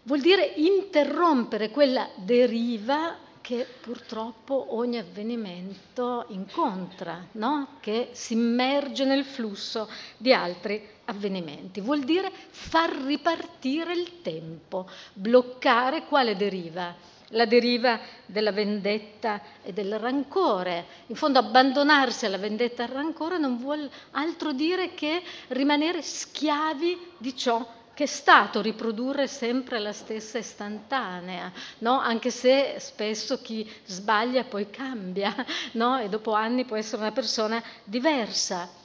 vuol 0.03 0.21
dire 0.21 0.53
interrompere 0.55 1.69
quella 1.69 2.09
deriva 2.15 3.17
che 3.43 3.67
purtroppo 3.81 4.67
ogni 4.77 4.97
avvenimento 4.97 6.25
incontra, 6.29 7.27
no? 7.33 7.77
che 7.81 8.09
si 8.13 8.33
immerge 8.33 9.03
nel 9.03 9.25
flusso 9.25 9.89
di 10.15 10.31
altri 10.33 10.81
avvenimenti. 11.05 11.81
Vuol 11.81 12.03
dire 12.03 12.31
far 12.31 12.89
ripartire 13.03 13.91
il 13.93 14.21
tempo, 14.21 14.87
bloccare 15.11 16.05
quale 16.05 16.37
deriva? 16.37 16.95
La 17.33 17.45
deriva 17.45 17.99
della 18.25 18.53
vendetta 18.53 19.41
e 19.61 19.73
del 19.73 19.99
rancore. 19.99 20.85
In 21.07 21.15
fondo 21.15 21.39
abbandonarsi 21.39 22.25
alla 22.25 22.37
vendetta 22.37 22.83
e 22.83 22.85
al 22.85 22.91
rancore 22.93 23.37
non 23.37 23.57
vuol 23.57 23.89
altro 24.11 24.53
dire 24.53 24.93
che 24.93 25.21
rimanere 25.47 26.01
schiavi 26.01 26.97
di 27.17 27.35
ciò 27.35 27.67
che 27.93 28.05
è 28.05 28.07
stato 28.07 28.61
riprodurre 28.61 29.27
sempre 29.27 29.79
la 29.79 29.93
stessa 29.93 30.39
istantanea, 30.39 31.51
no? 31.79 31.99
anche 31.99 32.31
se 32.31 32.75
spesso 32.79 33.39
chi 33.41 33.69
sbaglia 33.85 34.45
poi 34.45 34.69
cambia 34.69 35.33
no? 35.73 35.99
e 35.99 36.09
dopo 36.09 36.33
anni 36.33 36.65
può 36.65 36.75
essere 36.75 37.01
una 37.01 37.11
persona 37.11 37.61
diversa. 37.83 38.81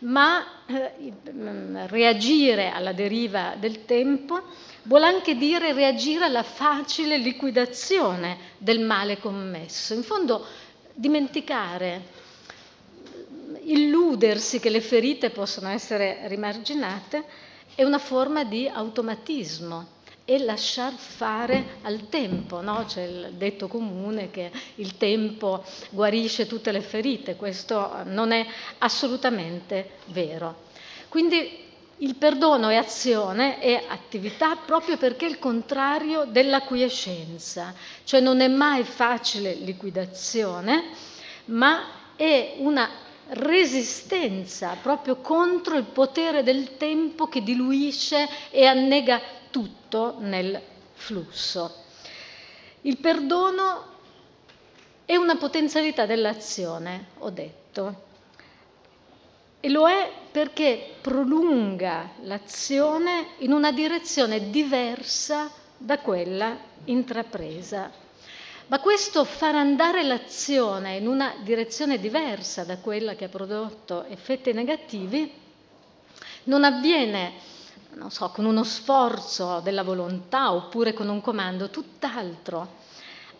Ma 0.00 0.64
eh, 0.66 0.92
reagire 1.86 2.70
alla 2.70 2.92
deriva 2.92 3.54
del 3.56 3.84
tempo 3.84 4.42
vuole 4.82 5.06
anche 5.06 5.36
dire 5.36 5.72
reagire 5.72 6.24
alla 6.24 6.42
facile 6.42 7.16
liquidazione 7.18 8.36
del 8.58 8.80
male 8.80 9.18
commesso. 9.18 9.94
In 9.94 10.02
fondo 10.02 10.44
dimenticare, 10.94 12.02
illudersi 13.62 14.58
che 14.58 14.70
le 14.70 14.80
ferite 14.80 15.30
possono 15.30 15.68
essere 15.68 16.26
rimarginate 16.26 17.24
è 17.74 17.84
una 17.84 17.98
forma 17.98 18.44
di 18.44 18.68
automatismo, 18.68 20.00
e 20.24 20.38
lasciar 20.38 20.92
fare 20.92 21.78
al 21.82 22.08
tempo, 22.08 22.60
no? 22.60 22.84
C'è 22.86 23.02
il 23.02 23.32
detto 23.32 23.66
comune 23.66 24.30
che 24.30 24.50
il 24.76 24.96
tempo 24.96 25.64
guarisce 25.90 26.46
tutte 26.46 26.70
le 26.70 26.80
ferite, 26.80 27.36
questo 27.36 28.02
non 28.04 28.30
è 28.30 28.46
assolutamente 28.78 29.96
vero. 30.06 30.70
Quindi 31.08 31.70
il 31.98 32.16
perdono 32.16 32.68
è 32.68 32.76
azione, 32.76 33.58
è 33.58 33.84
attività 33.88 34.56
proprio 34.56 34.96
perché 34.96 35.26
è 35.26 35.28
il 35.28 35.38
contrario 35.38 36.24
della 36.24 36.62
quiescenza, 36.62 37.74
cioè 38.04 38.20
non 38.20 38.40
è 38.40 38.48
mai 38.48 38.84
facile 38.84 39.54
liquidazione, 39.54 40.84
ma 41.46 42.00
è 42.16 42.54
una 42.58 42.88
resistenza 43.34 44.76
proprio 44.82 45.16
contro 45.16 45.76
il 45.76 45.84
potere 45.84 46.42
del 46.42 46.76
tempo 46.76 47.28
che 47.28 47.42
diluisce 47.42 48.28
e 48.50 48.66
annega 48.66 49.20
tutto 49.50 50.16
nel 50.18 50.60
flusso. 50.94 51.74
Il 52.82 52.98
perdono 52.98 53.90
è 55.04 55.16
una 55.16 55.36
potenzialità 55.36 56.06
dell'azione, 56.06 57.06
ho 57.18 57.30
detto, 57.30 58.10
e 59.60 59.68
lo 59.68 59.88
è 59.88 60.10
perché 60.30 60.94
prolunga 61.00 62.10
l'azione 62.22 63.34
in 63.38 63.52
una 63.52 63.70
direzione 63.70 64.50
diversa 64.50 65.50
da 65.76 65.98
quella 65.98 66.56
intrapresa. 66.84 68.01
Ma 68.68 68.80
questo 68.80 69.24
far 69.24 69.54
andare 69.54 70.02
l'azione 70.02 70.96
in 70.96 71.06
una 71.06 71.34
direzione 71.42 71.98
diversa 71.98 72.64
da 72.64 72.78
quella 72.78 73.14
che 73.14 73.26
ha 73.26 73.28
prodotto 73.28 74.04
effetti 74.04 74.52
negativi 74.52 75.30
non 76.44 76.64
avviene, 76.64 77.32
non 77.94 78.10
so, 78.10 78.30
con 78.30 78.44
uno 78.44 78.64
sforzo 78.64 79.60
della 79.60 79.82
volontà 79.82 80.52
oppure 80.52 80.92
con 80.92 81.08
un 81.08 81.20
comando, 81.20 81.70
tutt'altro 81.70 82.80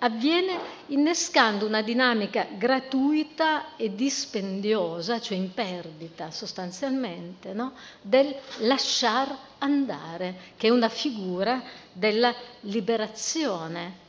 avviene 0.05 0.59
innescando 0.87 1.67
una 1.67 1.83
dinamica 1.83 2.47
gratuita 2.57 3.77
e 3.77 3.95
dispendiosa, 3.95 5.21
cioè 5.21 5.37
in 5.37 5.55
perdita 5.55 6.31
sostanzialmente, 6.31 7.53
no? 7.53 7.73
del 8.01 8.35
lasciar 8.59 9.37
andare, 9.59 10.37
che 10.57 10.67
è 10.67 10.71
una 10.71 10.89
figura 10.89 11.63
della 11.93 12.35
liberazione. 12.61 14.01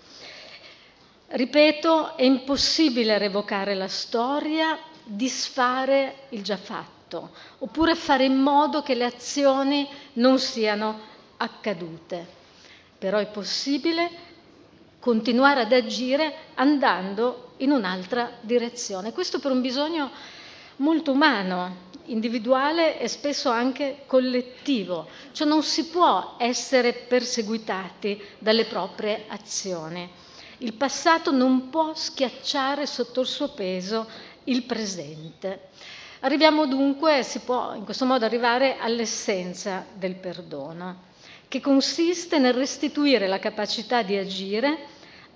Ripeto, 1.27 2.15
è 2.15 2.23
impossibile 2.23 3.17
revocare 3.17 3.73
la 3.73 3.87
storia, 3.87 4.77
disfare 5.03 6.27
il 6.29 6.43
già 6.43 6.57
fatto, 6.57 7.31
oppure 7.59 7.95
fare 7.95 8.25
in 8.25 8.37
modo 8.37 8.83
che 8.83 8.93
le 8.93 9.05
azioni 9.05 9.87
non 10.13 10.39
siano 10.39 10.99
accadute. 11.37 12.25
Però 12.97 13.17
è 13.17 13.27
possibile 13.27 14.09
continuare 14.99 15.61
ad 15.61 15.73
agire 15.73 16.33
andando 16.53 17.53
in 17.57 17.71
un'altra 17.71 18.37
direzione. 18.41 19.11
Questo 19.11 19.39
per 19.39 19.51
un 19.51 19.61
bisogno 19.61 20.11
molto 20.77 21.11
umano, 21.11 21.91
individuale 22.05 22.99
e 22.99 23.07
spesso 23.07 23.49
anche 23.49 24.03
collettivo, 24.05 25.07
cioè 25.31 25.47
non 25.47 25.63
si 25.63 25.87
può 25.87 26.35
essere 26.37 26.93
perseguitati 26.93 28.21
dalle 28.39 28.65
proprie 28.65 29.25
azioni. 29.27 30.09
Il 30.63 30.75
passato 30.75 31.31
non 31.31 31.69
può 31.69 31.93
schiacciare 31.93 32.85
sotto 32.85 33.19
il 33.19 33.27
suo 33.27 33.49
peso 33.49 34.07
il 34.45 34.63
presente. 34.63 35.67
Arriviamo 36.21 36.65
dunque, 36.67 37.21
si 37.23 37.39
può 37.39 37.73
in 37.73 37.83
questo 37.83 38.05
modo 38.05 38.23
arrivare 38.23 38.77
all'essenza 38.77 39.85
del 39.93 40.15
perdono, 40.15 41.03
che 41.49 41.59
consiste 41.59 42.39
nel 42.39 42.53
restituire 42.53 43.27
la 43.27 43.39
capacità 43.39 44.03
di 44.03 44.15
agire 44.15 44.87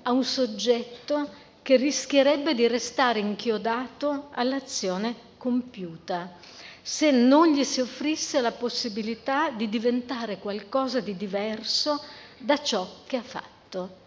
a 0.03 0.13
un 0.13 0.23
soggetto 0.23 1.29
che 1.61 1.75
rischierebbe 1.75 2.55
di 2.55 2.65
restare 2.65 3.19
inchiodato 3.19 4.29
all'azione 4.31 5.13
compiuta 5.35 6.35
se 6.81 7.11
non 7.11 7.49
gli 7.49 7.65
si 7.65 7.81
offrisse 7.81 8.39
la 8.39 8.53
possibilità 8.53 9.49
di 9.49 9.67
diventare 9.67 10.37
qualcosa 10.39 11.01
di 11.01 11.17
diverso 11.17 12.01
da 12.37 12.63
ciò 12.63 12.87
che 13.05 13.17
ha 13.17 13.21
fatto. 13.21 14.05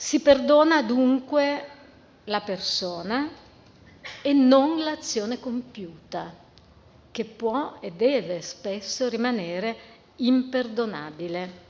Si 0.00 0.20
perdona 0.20 0.80
dunque 0.82 1.66
la 2.26 2.40
persona 2.42 3.28
e 4.22 4.32
non 4.32 4.78
l'azione 4.78 5.40
compiuta, 5.40 6.32
che 7.10 7.24
può 7.24 7.78
e 7.80 7.90
deve 7.90 8.40
spesso 8.40 9.08
rimanere 9.08 9.76
imperdonabile. 10.18 11.66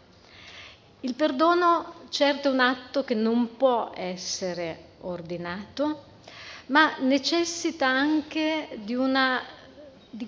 Il 1.00 1.14
perdono 1.14 1.94
certo 2.10 2.48
è 2.48 2.52
un 2.52 2.60
atto 2.60 3.02
che 3.02 3.14
non 3.14 3.56
può 3.56 3.92
essere 3.94 4.96
ordinato, 5.00 6.04
ma 6.66 6.98
necessita 6.98 7.86
anche 7.86 8.78
di 8.82 8.94
una, 8.94 9.42
di, 10.10 10.26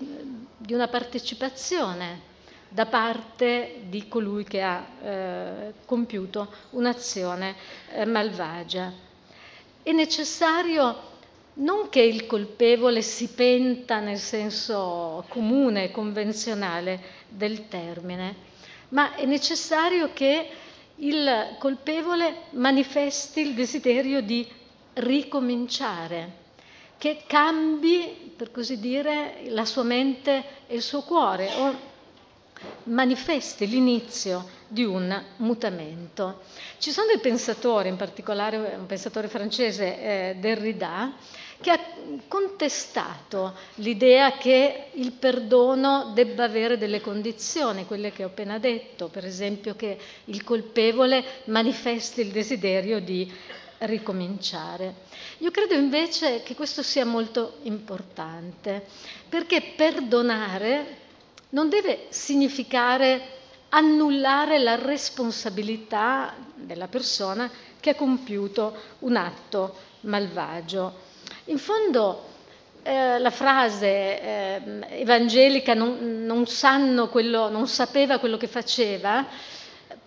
di 0.57 0.73
una 0.73 0.89
partecipazione 0.89 2.29
da 2.73 2.87
parte 2.87 3.83
di 3.89 4.07
colui 4.07 4.45
che 4.45 4.63
ha 4.63 4.87
eh, 5.03 5.73
compiuto 5.85 6.49
un'azione 6.71 7.57
eh, 7.93 8.05
malvagia. 8.05 8.93
È 9.83 9.91
necessario 9.91 11.09
non 11.55 11.89
che 11.89 12.01
il 12.01 12.27
colpevole 12.27 13.03
si 13.03 13.29
penta 13.29 13.99
nel 13.99 14.19
senso 14.19 15.25
comune 15.29 15.85
e 15.85 15.91
convenzionale 15.91 17.01
del 17.29 17.67
termine, 17.67 18.49
ma 18.91 19.17
è 19.17 19.25
necessario 19.25 20.11
che 20.13 20.49
il 20.97 21.57
colpevole 21.59 22.43
manifesti 22.51 23.41
il 23.41 23.55
desiderio 23.55 24.23
di 24.23 24.47
ricominciare, 24.95 26.39
che 26.99 27.25
cambi, 27.27 28.33
per 28.37 28.53
così 28.53 28.79
dire, 28.79 29.43
la 29.47 29.65
sua 29.65 29.83
mente 29.83 30.45
e 30.67 30.77
il 30.77 30.83
suo 30.83 31.03
cuore 31.03 31.51
o 31.57 31.90
manifesti 32.85 33.67
l'inizio 33.69 34.49
di 34.69 34.85
un 34.85 35.23
mutamento. 35.37 36.41
Ci 36.79 36.91
sono 36.91 37.09
dei 37.09 37.19
pensatori, 37.19 37.89
in 37.89 37.97
particolare 37.97 38.57
un 38.79 38.87
pensatore 38.87 39.29
francese, 39.29 40.01
eh, 40.01 40.37
Derrida, 40.39 41.13
che 41.61 41.71
ha 41.71 41.81
contestato 42.27 43.55
l'idea 43.77 44.39
che 44.39 44.87
il 44.93 45.13
perdono 45.13 46.13
debba 46.15 46.45
avere 46.45 46.79
delle 46.79 47.01
condizioni, 47.01 47.87
quelle 47.87 48.13
che 48.13 48.25
ho 48.25 48.29
appena 48.29 48.59
detto, 48.59 49.09
per 49.09 49.27
esempio 49.27 49.75
che 49.75 49.99
il 50.27 50.43
colpevole 50.43 51.23
manifesti 51.45 52.23
il 52.23 52.31
desiderio 52.31 53.01
di 53.01 53.31
ricominciare. 53.81 54.95
Io 55.39 55.51
credo 55.51 55.75
invece 55.75 56.43
che 56.43 56.55
questo 56.55 56.83
sia 56.83 57.05
molto 57.05 57.59
importante, 57.63 58.85
perché 59.29 59.75
perdonare 59.77 61.09
non 61.51 61.69
deve 61.69 62.07
significare 62.11 63.39
annullare 63.71 64.59
la 64.59 64.75
responsabilità 64.77 66.35
della 66.55 66.89
persona 66.89 67.51
che 67.79 67.91
ha 67.91 67.95
compiuto 67.95 68.75
un 69.01 69.17
atto 69.17 69.75
malvagio. 70.01 71.09
In 71.47 71.59
fondo 71.59 72.29
eh, 72.83 73.19
la 73.19 73.31
frase 73.31 73.87
eh, 73.87 74.61
evangelica 75.01 75.75
non, 75.75 76.25
non, 76.25 76.47
quello, 77.11 77.49
non 77.49 77.67
sapeva 77.69 78.19
quello 78.19 78.37
che 78.37 78.49
faceva 78.49 79.27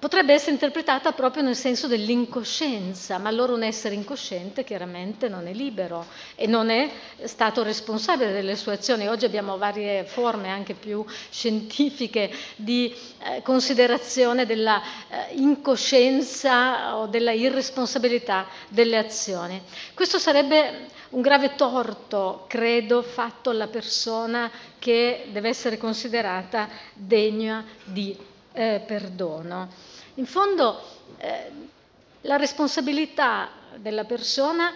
potrebbe 0.04 0.34
essere 0.34 0.52
interpretata 0.52 1.14
proprio 1.14 1.44
nel 1.44 1.56
senso 1.56 1.88
dell'incoscienza, 1.88 3.20
ma 3.20 3.30
allora 3.30 3.54
un 3.54 3.64
essere 3.64 3.96
incosciente 3.96 4.66
chiaramente 4.66 5.30
non 5.30 5.48
è 5.48 5.54
libero 5.54 6.06
e 6.36 6.46
non 6.46 6.70
è 6.70 6.92
stato 7.24 7.64
responsabile 7.64 8.34
delle 8.34 8.58
sue 8.58 8.74
azioni. 8.74 9.08
Oggi 9.08 9.24
abbiamo 9.24 9.58
varie 9.58 10.04
forme 10.04 10.50
anche 10.50 10.74
più 10.74 11.06
scientifiche 11.30 12.30
di 12.58 12.94
eh, 13.20 13.42
considerazione 13.44 14.46
della 14.46 14.82
eh, 14.82 15.36
incoscienza 15.36 16.98
o 16.98 17.08
della 17.08 17.32
irresponsabilità 17.32 18.48
delle 18.68 18.98
azioni. 18.98 19.62
Questo 19.94 20.20
sarebbe 20.20 20.88
un 21.12 21.22
grave 21.22 21.56
torto, 21.56 22.44
credo, 22.50 23.04
fatto 23.04 23.52
alla 23.52 23.68
persona 23.68 24.52
che 24.80 25.28
deve 25.32 25.48
essere 25.48 25.78
considerata 25.78 26.68
degna 26.94 27.64
di 27.86 28.14
eh, 28.52 28.84
perdono. 28.86 29.93
In 30.16 30.28
fondo 30.28 30.80
eh, 31.18 31.52
la 32.22 32.36
responsabilità 32.36 33.50
della 33.78 34.04
persona 34.04 34.72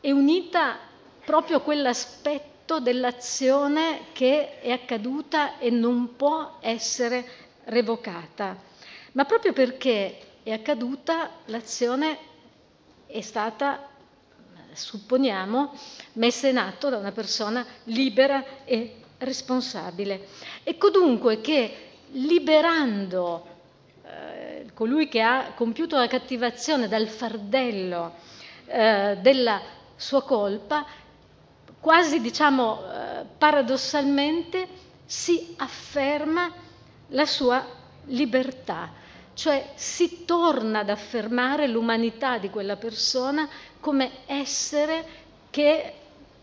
è 0.00 0.12
unita 0.12 0.78
proprio 1.24 1.56
a 1.56 1.60
quell'aspetto 1.60 2.78
dell'azione 2.78 4.06
che 4.12 4.60
è 4.60 4.70
accaduta 4.70 5.58
e 5.58 5.70
non 5.70 6.14
può 6.14 6.58
essere 6.60 7.26
revocata. 7.64 8.56
Ma 9.12 9.24
proprio 9.24 9.52
perché 9.52 10.18
è 10.44 10.52
accaduta, 10.52 11.30
l'azione 11.46 12.18
è 13.06 13.20
stata, 13.22 13.88
supponiamo, 14.72 15.74
messa 16.12 16.46
in 16.46 16.58
atto 16.58 16.88
da 16.90 16.96
una 16.96 17.10
persona 17.10 17.66
libera 17.84 18.64
e 18.64 18.94
responsabile. 19.18 20.28
Ecco 20.62 20.90
dunque 20.90 21.40
che 21.40 21.88
liberando 22.12 23.50
colui 24.80 25.08
che 25.08 25.20
ha 25.20 25.52
compiuto 25.54 25.98
la 25.98 26.06
cattivazione 26.06 26.88
dal 26.88 27.06
fardello 27.06 28.14
eh, 28.64 29.18
della 29.20 29.60
sua 29.94 30.22
colpa, 30.22 30.86
quasi 31.78 32.18
diciamo 32.22 32.80
eh, 32.80 33.24
paradossalmente 33.36 34.66
si 35.04 35.52
afferma 35.58 36.50
la 37.08 37.26
sua 37.26 37.62
libertà, 38.04 38.90
cioè 39.34 39.72
si 39.74 40.24
torna 40.24 40.78
ad 40.78 40.88
affermare 40.88 41.68
l'umanità 41.68 42.38
di 42.38 42.48
quella 42.48 42.76
persona 42.76 43.46
come 43.80 44.10
essere 44.24 45.04
che 45.50 45.94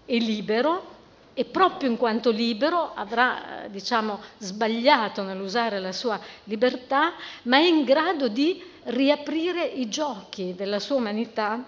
è 0.06 0.14
libero 0.16 0.97
e 1.40 1.46
proprio 1.46 1.88
in 1.88 1.98
quanto 1.98 2.32
libero 2.32 2.94
avrà 2.96 3.66
eh, 3.66 3.70
diciamo, 3.70 4.20
sbagliato 4.40 5.22
nell'usare 5.22 5.78
la 5.78 5.92
sua 5.92 6.20
libertà, 6.46 7.14
ma 7.44 7.58
è 7.58 7.68
in 7.68 7.84
grado 7.84 8.28
di 8.28 8.60
riaprire 8.86 9.64
i 9.64 9.88
giochi 9.88 10.56
della 10.56 10.80
sua 10.80 10.96
umanità 10.96 11.64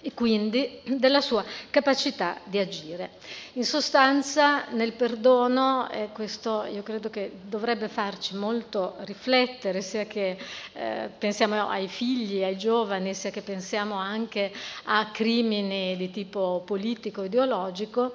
e 0.00 0.12
quindi 0.14 0.80
della 0.84 1.20
sua 1.20 1.44
capacità 1.70 2.38
di 2.44 2.58
agire. 2.58 3.10
In 3.54 3.64
sostanza 3.64 4.66
nel 4.70 4.92
perdono, 4.92 5.90
e 5.90 6.10
questo 6.12 6.64
io 6.64 6.84
credo 6.84 7.10
che 7.10 7.38
dovrebbe 7.44 7.88
farci 7.88 8.36
molto 8.36 8.94
riflettere, 9.00 9.80
sia 9.80 10.04
che 10.06 10.36
eh, 10.74 11.10
pensiamo 11.18 11.68
ai 11.68 11.88
figli, 11.88 12.44
ai 12.44 12.56
giovani, 12.56 13.14
sia 13.14 13.30
che 13.30 13.42
pensiamo 13.42 13.96
anche 13.96 14.52
a 14.84 15.10
crimini 15.10 15.96
di 15.96 16.10
tipo 16.10 16.62
politico, 16.64 17.24
ideologico, 17.24 18.14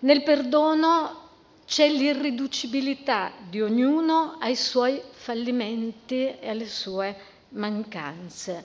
nel 0.00 0.22
perdono 0.22 1.26
c'è 1.66 1.88
l'irriducibilità 1.88 3.32
di 3.48 3.60
ognuno 3.60 4.36
ai 4.40 4.56
suoi 4.56 5.00
fallimenti 5.10 6.38
e 6.38 6.48
alle 6.48 6.66
sue 6.66 7.16
mancanze. 7.50 8.64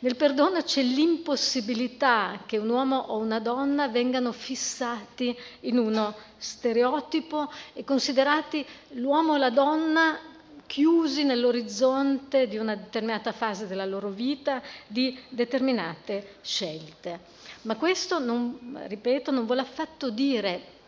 Nel 0.00 0.16
perdono 0.16 0.62
c'è 0.62 0.82
l'impossibilità 0.82 2.42
che 2.46 2.56
un 2.56 2.70
uomo 2.70 2.96
o 2.96 3.18
una 3.18 3.38
donna 3.38 3.88
vengano 3.88 4.32
fissati 4.32 5.36
in 5.60 5.76
uno 5.78 6.14
stereotipo 6.38 7.52
e 7.74 7.84
considerati 7.84 8.64
l'uomo 8.92 9.34
o 9.34 9.36
la 9.36 9.50
donna 9.50 10.18
chiusi 10.66 11.24
nell'orizzonte 11.24 12.48
di 12.48 12.56
una 12.56 12.76
determinata 12.76 13.32
fase 13.32 13.66
della 13.66 13.84
loro 13.84 14.08
vita, 14.08 14.62
di 14.86 15.18
determinate 15.28 16.36
scelte. 16.40 17.39
Ma 17.62 17.76
questo, 17.76 18.18
non, 18.18 18.80
ripeto, 18.86 19.30
non 19.30 19.44
vuole 19.44 19.60
affatto 19.60 20.10
dire 20.10 20.78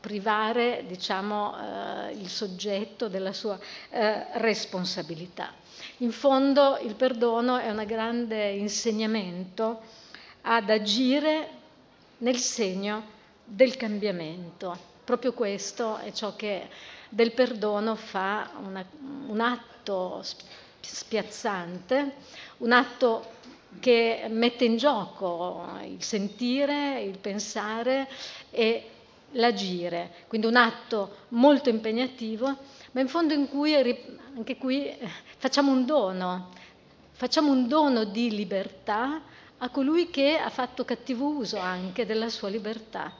privare 0.00 0.84
diciamo, 0.86 1.56
eh, 1.56 2.12
il 2.12 2.28
soggetto 2.28 3.08
della 3.08 3.32
sua 3.32 3.58
eh, 3.90 4.26
responsabilità. 4.38 5.52
In 5.98 6.12
fondo 6.12 6.78
il 6.82 6.94
perdono 6.94 7.58
è 7.58 7.70
un 7.70 7.84
grande 7.84 8.50
insegnamento 8.50 9.80
ad 10.42 10.70
agire 10.70 11.48
nel 12.18 12.38
segno 12.38 13.18
del 13.44 13.76
cambiamento. 13.76 14.88
Proprio 15.04 15.32
questo 15.32 15.96
è 15.98 16.12
ciò 16.12 16.36
che 16.36 16.68
del 17.08 17.32
perdono 17.32 17.96
fa 17.96 18.50
una, 18.64 18.84
un 19.26 19.40
atto 19.40 20.22
spiazzante, 20.80 22.14
un 22.58 22.72
atto 22.72 23.38
che 23.78 24.26
mette 24.28 24.64
in 24.64 24.76
gioco 24.76 25.64
il 25.84 26.02
sentire, 26.02 27.00
il 27.02 27.18
pensare 27.18 28.08
e 28.50 28.84
l'agire, 29.32 30.10
quindi 30.26 30.46
un 30.46 30.56
atto 30.56 31.16
molto 31.28 31.68
impegnativo, 31.68 32.56
ma 32.92 33.00
in 33.00 33.08
fondo 33.08 33.32
in 33.32 33.48
cui 33.48 33.74
anche 34.36 34.56
qui 34.56 34.92
facciamo 35.38 35.70
un 35.70 35.84
dono, 35.86 36.48
facciamo 37.12 37.52
un 37.52 37.68
dono 37.68 38.04
di 38.04 38.30
libertà 38.30 39.20
a 39.58 39.68
colui 39.68 40.10
che 40.10 40.36
ha 40.38 40.48
fatto 40.50 40.84
cattivo 40.84 41.26
uso 41.26 41.58
anche 41.58 42.06
della 42.06 42.28
sua 42.28 42.48
libertà. 42.48 43.12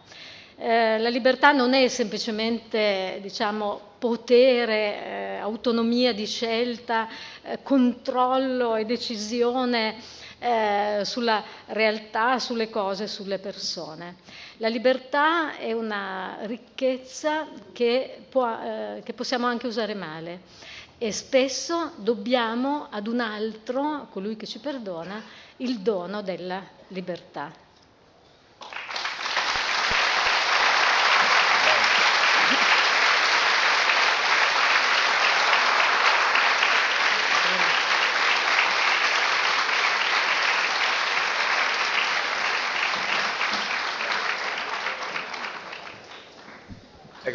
Eh, 0.57 0.99
la 0.99 1.09
libertà 1.09 1.53
non 1.53 1.73
è 1.73 1.89
semplicemente 1.89 3.19
diciamo, 3.23 3.81
potere, 3.99 5.05
eh, 5.05 5.37
autonomia 5.37 6.13
di 6.13 6.27
scelta, 6.27 7.09
eh, 7.43 7.63
controllo 7.63 8.75
e 8.77 8.85
decisione 8.85 9.97
eh, 10.41 11.03
sulla 11.05 11.45
realtà, 11.67 12.39
sulle 12.39 12.69
cose, 12.71 13.07
sulle 13.07 13.39
persone. 13.39 14.17
La 14.57 14.69
libertà 14.69 15.57
è 15.57 15.73
una 15.73 16.39
ricchezza 16.43 17.47
che, 17.73 18.25
può, 18.29 18.49
eh, 18.49 19.03
che 19.05 19.13
possiamo 19.13 19.47
anche 19.47 19.67
usare 19.67 19.95
male 19.95 20.41
e 20.99 21.13
spesso 21.13 21.93
dobbiamo 21.97 22.89
ad 22.91 23.07
un 23.07 23.21
altro, 23.21 24.09
colui 24.11 24.37
che 24.37 24.47
ci 24.47 24.59
perdona, 24.59 25.23
il 25.59 25.79
dono 25.81 26.23
della 26.23 26.63
libertà. 26.89 27.70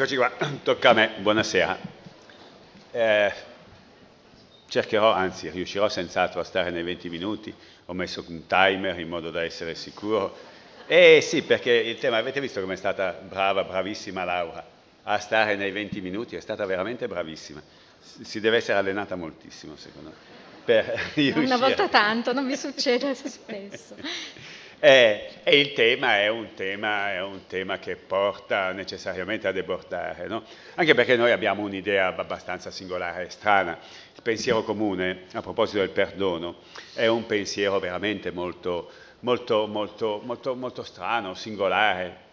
Eccoci 0.06 0.18
qua, 0.18 0.32
tocca 0.62 0.92
a 0.92 0.94
me, 0.94 1.14
buonasera. 1.18 1.80
Eh, 2.92 3.34
cercherò, 4.68 5.12
anzi 5.12 5.50
riuscirò 5.50 5.90
senz'altro 5.90 6.42
a 6.42 6.44
stare 6.44 6.70
nei 6.70 6.84
20 6.84 7.10
minuti, 7.10 7.52
ho 7.86 7.94
messo 7.94 8.24
un 8.28 8.46
timer 8.46 9.00
in 9.00 9.08
modo 9.08 9.32
da 9.32 9.42
essere 9.42 9.74
sicuro. 9.74 10.38
Eh 10.86 11.22
sì, 11.24 11.42
perché 11.42 11.72
il 11.72 11.98
tema, 11.98 12.18
avete 12.18 12.40
visto 12.40 12.62
come 12.62 12.76
è 12.76 12.78
stata 12.78 13.14
brava, 13.14 13.64
bravissima 13.64 14.24
Laura 14.24 14.64
a 15.02 15.18
stare 15.18 15.56
nei 15.56 15.72
20 15.72 16.02
minuti, 16.02 16.36
è 16.36 16.40
stata 16.40 16.68
veramente 16.68 17.08
bravissima. 17.08 17.60
Si 18.00 18.40
deve 18.40 18.58
essere 18.58 18.78
allenata 18.78 19.16
moltissimo, 19.16 19.76
secondo 19.76 20.14
me. 20.66 21.34
Una 21.34 21.58
volta 21.58 21.90
tanto, 21.90 22.32
non 22.32 22.46
mi 22.46 22.56
succede 22.56 23.16
spesso. 23.18 23.96
Eh, 24.80 25.30
e 25.44 25.60
il 25.60 25.74
tema 25.74 26.18
è 26.18 26.28
un 26.28 26.54
tema, 26.54 27.14
è 27.14 27.22
un 27.22 27.46
tema 27.48 27.80
che 27.80 27.96
porta 27.96 28.72
necessariamente 28.72 29.48
a 29.48 29.52
debordare, 29.52 30.28
no? 30.28 30.44
anche 30.76 30.94
perché 30.94 31.16
noi 31.16 31.32
abbiamo 31.32 31.64
un'idea 31.64 32.08
abbastanza 32.16 32.72
singolare 32.72 33.28
e 33.28 33.30
strana. 33.30 33.78
Il 34.16 34.22
pensiero 34.22 34.64
comune, 34.64 35.24
a 35.34 35.42
proposito 35.42 35.80
del 35.80 35.90
perdono, 35.90 36.58
è 36.94 37.08
un 37.08 37.26
pensiero 37.26 37.80
veramente 37.80 38.32
molto, 38.32 38.92
molto, 39.22 39.66
molto, 39.68 40.22
molto, 40.24 40.56
molto 40.56 40.84
strano, 40.84 41.34
singolare, 41.36 42.24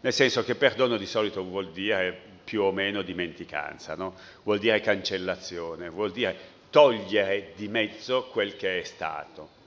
nel 0.00 0.12
senso 0.12 0.42
che 0.42 0.56
perdono 0.56 0.96
di 0.96 1.06
solito 1.06 1.44
vuol 1.44 1.70
dire 1.70 2.30
più 2.42 2.62
o 2.62 2.72
meno 2.72 3.02
dimenticanza, 3.02 3.94
no? 3.94 4.14
vuol 4.42 4.58
dire 4.58 4.80
cancellazione, 4.80 5.88
vuol 5.88 6.10
dire 6.10 6.36
togliere 6.70 7.52
di 7.54 7.68
mezzo 7.68 8.24
quel 8.24 8.56
che 8.56 8.80
è 8.80 8.82
stato. 8.82 9.60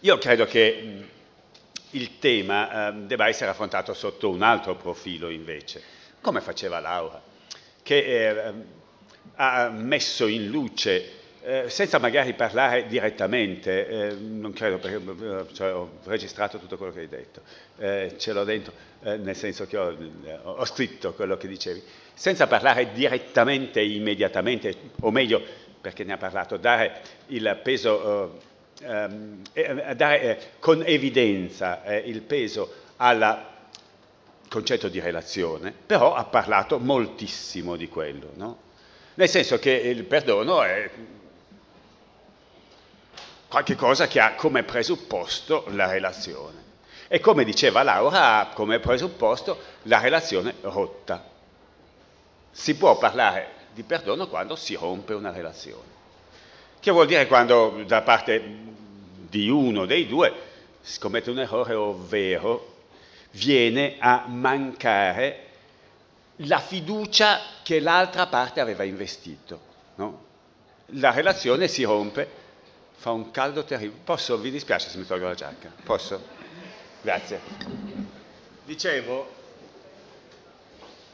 Io 0.00 0.18
credo 0.18 0.44
che 0.44 1.04
il 1.90 2.18
tema 2.18 2.88
eh, 2.88 2.92
debba 3.06 3.28
essere 3.28 3.50
affrontato 3.50 3.94
sotto 3.94 4.28
un 4.28 4.42
altro 4.42 4.76
profilo 4.76 5.30
invece, 5.30 5.82
come 6.20 6.42
faceva 6.42 6.80
Laura, 6.80 7.22
che 7.82 8.28
eh, 8.28 8.52
ha 9.36 9.68
messo 9.70 10.26
in 10.26 10.48
luce, 10.48 11.12
eh, 11.42 11.70
senza 11.70 11.98
magari 11.98 12.34
parlare 12.34 12.86
direttamente, 12.86 13.88
eh, 13.88 14.14
non 14.14 14.52
credo 14.52 14.76
perché 14.78 14.96
eh, 14.96 15.54
cioè, 15.54 15.72
ho 15.72 15.98
registrato 16.04 16.58
tutto 16.58 16.76
quello 16.76 16.92
che 16.92 17.00
hai 17.00 17.08
detto, 17.08 17.40
eh, 17.78 18.14
ce 18.18 18.32
l'ho 18.34 18.44
dentro, 18.44 18.72
nel 19.00 19.36
senso 19.36 19.66
che 19.66 19.78
ho, 19.78 19.96
ho 20.42 20.64
scritto 20.64 21.14
quello 21.14 21.36
che 21.36 21.48
dicevi, 21.48 21.82
senza 22.12 22.46
parlare 22.46 22.92
direttamente, 22.92 23.80
immediatamente, 23.80 24.74
o 25.00 25.10
meglio, 25.10 25.42
perché 25.80 26.04
ne 26.04 26.14
ha 26.14 26.18
parlato, 26.18 26.56
dare 26.56 27.00
il 27.28 27.60
peso 27.62 28.24
ehm, 28.24 28.38
dare 28.78 30.20
eh, 30.20 30.38
con 30.58 30.82
evidenza 30.84 31.82
eh, 31.82 31.98
il 31.98 32.20
peso 32.22 32.72
al 32.96 33.44
concetto 34.48 34.88
di 34.88 35.00
relazione, 35.00 35.72
però 35.72 36.14
ha 36.14 36.24
parlato 36.24 36.78
moltissimo 36.78 37.76
di 37.76 37.88
quello, 37.88 38.30
no? 38.34 38.58
nel 39.14 39.28
senso 39.28 39.58
che 39.58 39.70
il 39.72 40.04
perdono 40.04 40.62
è 40.62 40.90
qualcosa 43.48 44.06
che 44.06 44.20
ha 44.20 44.34
come 44.34 44.62
presupposto 44.62 45.64
la 45.68 45.90
relazione. 45.90 46.64
E 47.08 47.20
come 47.20 47.44
diceva 47.44 47.82
Laura, 47.82 48.40
ha 48.40 48.48
come 48.48 48.80
presupposto 48.80 49.58
la 49.82 50.00
relazione 50.00 50.54
rotta. 50.62 51.24
Si 52.50 52.76
può 52.76 52.98
parlare 52.98 53.52
di 53.72 53.84
perdono 53.84 54.26
quando 54.28 54.56
si 54.56 54.74
rompe 54.74 55.14
una 55.14 55.30
relazione. 55.30 55.95
Che 56.86 56.92
vuol 56.92 57.08
dire 57.08 57.26
quando 57.26 57.82
da 57.84 58.02
parte 58.02 58.40
di 59.28 59.48
uno 59.48 59.86
dei 59.86 60.06
due 60.06 60.32
si 60.82 61.00
commette 61.00 61.30
un 61.30 61.40
errore, 61.40 61.74
ovvero 61.74 62.74
viene 63.32 63.96
a 63.98 64.26
mancare 64.28 65.48
la 66.36 66.60
fiducia 66.60 67.40
che 67.64 67.80
l'altra 67.80 68.28
parte 68.28 68.60
aveva 68.60 68.84
investito. 68.84 69.60
No? 69.96 70.22
la 70.90 71.10
relazione 71.10 71.66
si 71.66 71.82
rompe, 71.82 72.30
fa 72.94 73.10
un 73.10 73.32
caldo 73.32 73.64
terribile. 73.64 74.02
Posso, 74.04 74.38
vi 74.38 74.52
dispiace 74.52 74.88
se 74.88 74.96
mi 74.96 75.06
tolgo 75.06 75.26
la 75.26 75.34
giacca? 75.34 75.72
Posso? 75.82 76.22
Grazie. 77.02 77.40
Dicevo, 78.64 79.28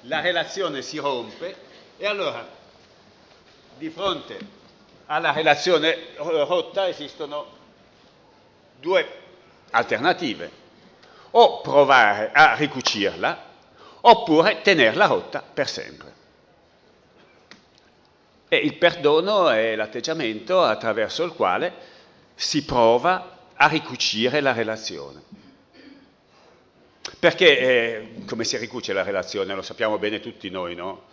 la 0.03 0.21
relazione 0.21 0.83
si 0.83 0.99
rompe 0.99 1.57
e 1.97 2.07
allora 2.07 2.47
di 3.79 3.89
fronte 3.89 4.61
alla 5.07 5.33
relazione 5.33 6.09
rotta 6.17 6.89
esistono 6.89 7.47
due 8.79 9.07
alternative. 9.71 10.61
O 11.31 11.61
provare 11.63 12.31
a 12.33 12.55
ricucirla 12.55 13.51
oppure 14.03 14.61
tenerla 14.63 15.07
rotta 15.07 15.43
per 15.43 15.69
sempre. 15.69 16.13
E 18.49 18.57
il 18.57 18.77
perdono 18.77 19.49
è 19.49 19.75
l'atteggiamento 19.75 20.63
attraverso 20.63 21.25
il 21.25 21.33
quale 21.33 21.73
si 22.35 22.65
prova 22.65 23.39
a 23.55 23.67
ricucire 23.69 24.41
la 24.41 24.53
relazione. 24.53 25.23
Perché 27.19 27.59
eh, 27.59 28.25
come 28.27 28.45
si 28.45 28.57
ricuce 28.59 28.93
la 28.93 29.03
relazione? 29.03 29.55
Lo 29.55 29.63
sappiamo 29.63 29.99
bene 29.99 30.21
tutti 30.21 30.51
noi, 30.51 30.75
no? 30.75 31.05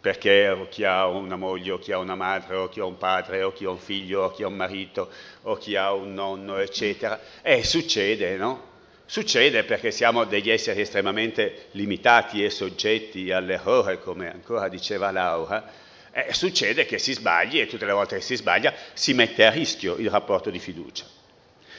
Perché 0.00 0.66
chi 0.70 0.84
ha 0.84 1.06
una 1.06 1.36
moglie, 1.36 1.72
o 1.72 1.78
chi 1.78 1.90
ha 1.92 1.98
una 1.98 2.14
madre, 2.14 2.54
o 2.54 2.68
chi 2.68 2.78
ha 2.78 2.84
un 2.84 2.96
padre, 2.98 3.42
o 3.42 3.52
chi 3.52 3.64
ha 3.64 3.70
un 3.70 3.78
figlio, 3.78 4.22
o 4.22 4.30
chi 4.30 4.44
ha 4.44 4.46
un 4.46 4.54
marito, 4.54 5.10
o 5.42 5.56
chi 5.56 5.74
ha 5.74 5.92
un 5.92 6.14
nonno, 6.14 6.56
eccetera. 6.56 7.20
E 7.42 7.64
succede, 7.64 8.36
no? 8.36 8.66
Succede 9.06 9.64
perché 9.64 9.90
siamo 9.90 10.24
degli 10.24 10.50
esseri 10.50 10.82
estremamente 10.82 11.68
limitati 11.72 12.44
e 12.44 12.50
soggetti 12.50 13.32
all'errore, 13.32 14.00
come 14.00 14.30
ancora 14.30 14.68
diceva 14.68 15.10
Laura, 15.10 15.68
eh, 16.12 16.32
succede 16.34 16.84
che 16.84 16.98
si 16.98 17.14
sbagli 17.14 17.58
e 17.58 17.66
tutte 17.66 17.86
le 17.86 17.92
volte 17.92 18.16
che 18.16 18.22
si 18.22 18.36
sbaglia 18.36 18.74
si 18.92 19.14
mette 19.14 19.46
a 19.46 19.50
rischio 19.50 19.96
il 19.96 20.10
rapporto 20.10 20.50
di 20.50 20.58
fiducia. 20.58 21.06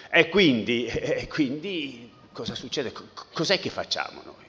E 0.10 0.28
quindi, 0.28 0.88
e 0.88 1.28
quindi 1.28 2.12
cosa 2.34 2.56
succede? 2.56 2.92
Cos'è 3.34 3.60
che 3.60 3.70
facciamo 3.70 4.22
noi? 4.26 4.48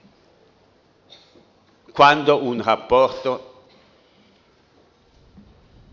Quando 1.93 2.43
un 2.43 2.63
rapporto... 2.63 3.50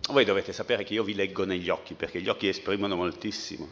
Voi 0.07 0.23
dovete 0.23 0.53
sapere 0.53 0.83
che 0.83 0.93
io 0.93 1.03
vi 1.03 1.15
leggo 1.15 1.45
negli 1.45 1.69
occhi, 1.69 1.93
perché 1.93 2.21
gli 2.21 2.29
occhi 2.29 2.47
esprimono 2.47 2.95
moltissimo. 2.95 3.67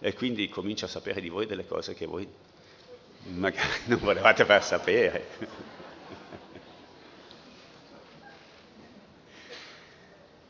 E 0.00 0.12
quindi 0.14 0.48
comincio 0.48 0.84
a 0.84 0.88
sapere 0.88 1.20
di 1.20 1.28
voi 1.28 1.46
delle 1.46 1.66
cose 1.66 1.94
che 1.94 2.06
voi 2.06 2.28
magari 3.28 3.68
non 3.86 3.98
volevate 4.00 4.44
far 4.44 4.62
sapere. 4.64 5.26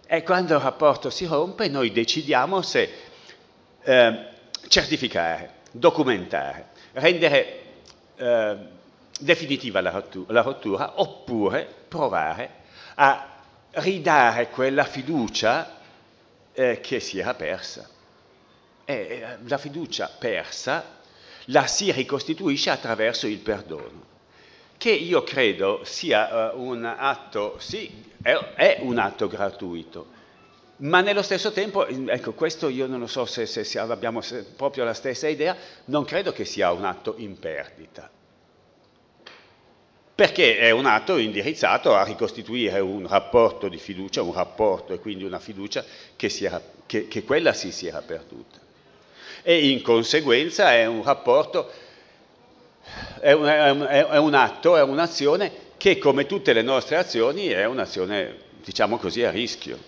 E 0.09 0.22
quando 0.22 0.54
il 0.54 0.61
rapporto 0.61 1.11
si 1.11 1.26
rompe 1.26 1.66
noi 1.66 1.90
decidiamo 1.90 2.62
se 2.62 2.88
eh, 3.82 4.28
certificare, 4.68 5.54
documentare, 5.72 6.68
rendere 6.92 7.62
eh, 8.14 8.56
definitiva 9.18 9.80
la 9.80 9.90
rottura, 9.90 10.32
la 10.32 10.42
rottura, 10.42 11.00
oppure 11.00 11.68
provare 11.88 12.50
a 12.94 13.36
ridare 13.76 14.48
quella 14.50 14.84
fiducia 14.84 15.78
eh, 16.52 16.80
che 16.80 17.00
si 17.00 17.18
era 17.18 17.34
persa. 17.34 17.88
E 18.84 18.94
eh, 18.94 19.36
la 19.46 19.58
fiducia 19.58 20.10
persa 20.18 20.94
la 21.46 21.66
si 21.66 21.90
ricostituisce 21.92 22.70
attraverso 22.70 23.26
il 23.26 23.38
perdono 23.38 24.14
che 24.76 24.90
io 24.90 25.22
credo 25.22 25.80
sia 25.84 26.52
uh, 26.52 26.60
un 26.60 26.84
atto, 26.84 27.56
sì, 27.58 28.12
è, 28.22 28.32
è, 28.32 28.78
un 28.80 28.98
atto 28.98 29.26
gratuito, 29.26 30.14
ma 30.78 31.00
nello 31.00 31.22
stesso 31.22 31.52
tempo, 31.52 31.86
ecco, 31.86 32.32
questo 32.32 32.68
io 32.68 32.86
non 32.86 33.00
lo 33.00 33.06
so 33.06 33.24
se, 33.24 33.46
se, 33.46 33.64
se 33.64 33.78
abbiamo 33.78 34.20
proprio 34.56 34.84
la 34.84 34.92
stessa 34.92 35.28
idea, 35.28 35.56
non 35.86 36.04
credo 36.04 36.32
che 36.32 36.44
sia 36.44 36.72
un 36.72 36.84
atto 36.84 37.14
in 37.16 37.38
perdita, 37.38 38.10
perché 40.16 40.57
è 40.59 40.70
un 40.70 40.87
atto 40.87 41.18
indirizzato 41.18 41.94
a 41.94 42.02
ricostituire 42.02 42.81
un 42.81 43.07
rapporto 43.07 43.68
di 43.68 43.76
fiducia, 43.76 44.22
un 44.22 44.33
rapporto 44.33 44.94
e 44.94 44.98
quindi 44.98 45.24
una 45.24 45.38
fiducia 45.38 45.85
che, 46.16 46.35
era, 46.40 46.61
che, 46.87 47.07
che 47.07 47.22
quella 47.22 47.52
sì 47.52 47.70
si 47.70 47.87
era 47.87 48.00
perduta. 48.00 48.59
E 49.42 49.68
in 49.68 49.83
conseguenza 49.83 50.72
è 50.72 50.87
un 50.87 51.02
rapporto 51.02 51.70
è 53.20 53.33
un, 53.33 53.44
è 53.46 54.16
un 54.16 54.33
atto, 54.33 54.76
è 54.76 54.83
un'azione 54.83 55.64
che 55.76 55.98
come 55.98 56.24
tutte 56.24 56.55
le 56.55 56.62
nostre 56.62 56.96
azioni 56.96 57.48
è 57.48 57.66
un'azione, 57.66 58.38
diciamo 58.64 58.96
così, 58.96 59.22
a 59.22 59.31
rischio, 59.31 59.79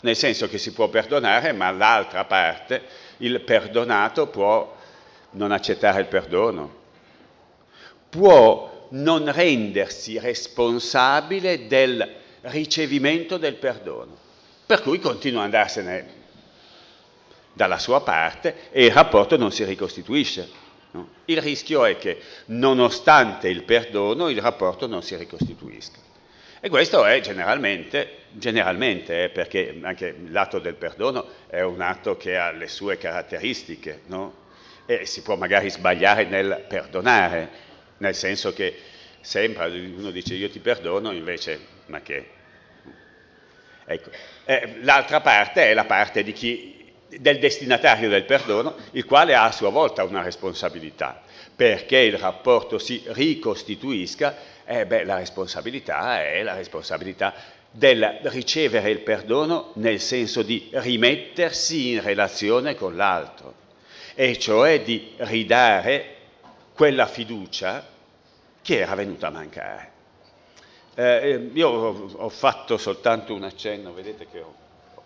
nel 0.00 0.16
senso 0.16 0.48
che 0.48 0.58
si 0.58 0.72
può 0.72 0.88
perdonare, 0.88 1.52
ma 1.52 1.70
l'altra 1.70 2.24
parte, 2.24 2.82
il 3.18 3.40
perdonato, 3.40 4.26
può 4.26 4.74
non 5.30 5.52
accettare 5.52 6.00
il 6.00 6.06
perdono, 6.06 6.74
può 8.08 8.75
non 8.90 9.30
rendersi 9.32 10.18
responsabile 10.18 11.66
del 11.66 12.08
ricevimento 12.42 13.36
del 13.38 13.54
perdono, 13.54 14.16
per 14.64 14.82
cui 14.82 14.98
continua 14.98 15.40
ad 15.40 15.46
andarsene 15.46 16.14
dalla 17.52 17.78
sua 17.78 18.02
parte 18.02 18.70
e 18.70 18.84
il 18.84 18.92
rapporto 18.92 19.36
non 19.36 19.50
si 19.50 19.64
ricostituisce. 19.64 20.48
No? 20.92 21.08
Il 21.24 21.40
rischio 21.40 21.84
è 21.84 21.96
che 21.96 22.20
nonostante 22.46 23.48
il 23.48 23.64
perdono 23.64 24.28
il 24.28 24.40
rapporto 24.40 24.86
non 24.86 25.02
si 25.02 25.16
ricostituisca. 25.16 25.98
E 26.60 26.68
questo 26.68 27.04
è 27.04 27.20
generalmente, 27.20 28.24
generalmente 28.32 29.24
eh, 29.24 29.28
perché 29.28 29.78
anche 29.82 30.14
l'atto 30.28 30.58
del 30.58 30.74
perdono 30.74 31.26
è 31.46 31.60
un 31.60 31.80
atto 31.80 32.16
che 32.16 32.36
ha 32.36 32.50
le 32.50 32.68
sue 32.68 32.98
caratteristiche, 32.98 34.02
no? 34.06 34.44
e 34.86 35.04
si 35.04 35.22
può 35.22 35.36
magari 35.36 35.70
sbagliare 35.70 36.24
nel 36.24 36.64
perdonare, 36.68 37.50
nel 37.98 38.14
senso 38.14 38.52
che 38.52 38.74
sembra, 39.20 39.66
uno 39.66 40.10
dice 40.10 40.34
io 40.34 40.50
ti 40.50 40.60
perdono, 40.60 41.12
invece, 41.12 41.58
ma 41.86 42.00
che... 42.00 42.30
Ecco. 43.84 44.10
Eh, 44.44 44.78
l'altra 44.82 45.20
parte 45.20 45.70
è 45.70 45.74
la 45.74 45.84
parte 45.84 46.24
chi 46.32 46.76
del 47.08 47.38
destinatario 47.38 48.08
del 48.08 48.24
perdono, 48.24 48.74
il 48.92 49.04
quale 49.04 49.34
ha 49.34 49.44
a 49.44 49.52
sua 49.52 49.70
volta 49.70 50.04
una 50.04 50.22
responsabilità. 50.22 51.22
Perché 51.54 51.98
il 51.98 52.18
rapporto 52.18 52.78
si 52.78 53.02
ricostituisca, 53.06 54.36
eh 54.64 54.86
beh, 54.86 55.04
la 55.04 55.16
responsabilità 55.16 56.22
è 56.22 56.42
la 56.42 56.54
responsabilità 56.54 57.32
del 57.70 58.18
ricevere 58.24 58.90
il 58.90 59.00
perdono 59.00 59.72
nel 59.74 60.00
senso 60.00 60.42
di 60.42 60.68
rimettersi 60.72 61.90
in 61.92 62.02
relazione 62.02 62.74
con 62.74 62.96
l'altro, 62.96 63.54
e 64.14 64.38
cioè 64.38 64.82
di 64.82 65.12
ridare 65.18 66.15
quella 66.76 67.06
fiducia 67.06 67.84
che 68.60 68.78
era 68.78 68.94
venuta 68.94 69.28
a 69.28 69.30
mancare. 69.30 69.90
Eh, 70.94 71.50
io 71.54 71.68
ho 71.68 72.28
fatto 72.28 72.76
soltanto 72.76 73.32
un 73.34 73.44
accenno, 73.44 73.94
vedete 73.94 74.26
che 74.30 74.40
ho 74.40 74.54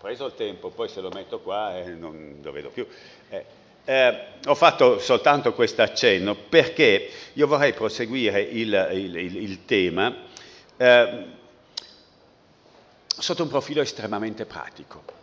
preso 0.00 0.26
il 0.26 0.34
tempo, 0.34 0.70
poi 0.70 0.88
se 0.88 1.00
lo 1.00 1.10
metto 1.10 1.38
qua 1.40 1.78
eh, 1.78 1.90
non 1.90 2.40
lo 2.42 2.52
vedo 2.52 2.70
più. 2.70 2.86
Eh, 3.28 3.44
eh, 3.84 4.24
ho 4.44 4.54
fatto 4.54 4.98
soltanto 4.98 5.52
questo 5.54 5.82
accenno 5.82 6.34
perché 6.34 7.08
io 7.34 7.46
vorrei 7.46 7.72
proseguire 7.72 8.40
il, 8.40 8.88
il, 8.92 9.16
il, 9.16 9.36
il 9.36 9.64
tema 9.64 10.14
eh, 10.76 11.24
sotto 13.06 13.42
un 13.44 13.48
profilo 13.48 13.80
estremamente 13.80 14.44
pratico. 14.44 15.19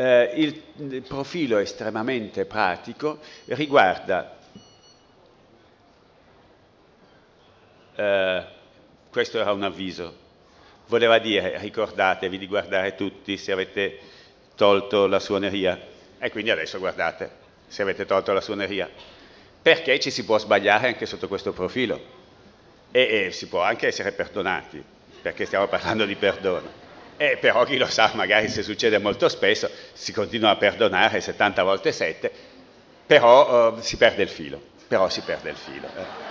Eh, 0.00 0.32
il, 0.36 1.02
profilo 1.02 1.58
estremamente 1.58 2.46
pratico 2.46 3.18
riguarda, 3.48 4.38
eh, 7.96 8.44
questo 9.10 9.38
era 9.38 9.52
un 9.52 9.62
avviso, 9.62 10.16
voleva 10.86 11.18
dire 11.18 11.58
ricordatevi 11.58 12.38
di 12.38 12.46
guardare 12.46 12.94
tutti 12.94 13.36
se 13.36 13.52
avete 13.52 13.98
tolto 14.54 15.06
la 15.06 15.20
suoneria. 15.20 15.78
E 16.18 16.30
quindi 16.30 16.50
adesso 16.50 16.78
guardate 16.78 17.30
se 17.66 17.82
avete 17.82 18.06
tolto 18.06 18.32
la 18.32 18.40
suoneria. 18.40 18.88
Perché 19.60 20.00
ci 20.00 20.10
si 20.10 20.24
può 20.24 20.38
sbagliare 20.38 20.86
anche 20.86 21.04
sotto 21.04 21.28
questo 21.28 21.52
profilo. 21.52 22.00
E, 22.90 23.26
e 23.26 23.30
si 23.32 23.48
può 23.48 23.60
anche 23.60 23.88
essere 23.88 24.12
perdonati, 24.12 24.82
perché 25.20 25.44
stiamo 25.44 25.68
parlando 25.68 26.06
di 26.06 26.14
perdono. 26.14 26.89
E 27.22 27.36
però 27.36 27.64
chi 27.64 27.76
lo 27.76 27.84
sa, 27.84 28.12
magari 28.14 28.48
se 28.48 28.62
succede 28.62 28.96
molto 28.96 29.28
spesso, 29.28 29.70
si 29.92 30.10
continua 30.10 30.48
a 30.48 30.56
perdonare 30.56 31.20
70 31.20 31.62
volte 31.62 31.92
7, 31.92 32.32
però 33.04 33.74
uh, 33.74 33.80
si 33.82 33.98
perde 33.98 34.22
il 34.22 34.30
filo. 34.30 34.58
Però 34.88 35.06
si 35.10 35.20
perde 35.20 35.50
il 35.50 35.56
filo. 35.56 35.86
Eh. 35.86 36.28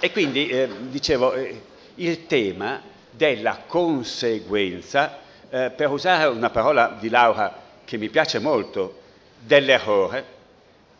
E 0.00 0.12
quindi, 0.12 0.48
eh, 0.48 0.68
dicevo, 0.90 1.32
eh, 1.32 1.62
il 1.94 2.26
tema 2.26 2.82
della 3.08 3.62
conseguenza, 3.66 5.20
eh, 5.48 5.72
per 5.74 5.88
usare 5.88 6.26
una 6.26 6.50
parola 6.50 6.98
di 7.00 7.08
Laura 7.08 7.62
che 7.82 7.96
mi 7.96 8.10
piace 8.10 8.38
molto, 8.40 9.00
dell'errore, 9.38 10.34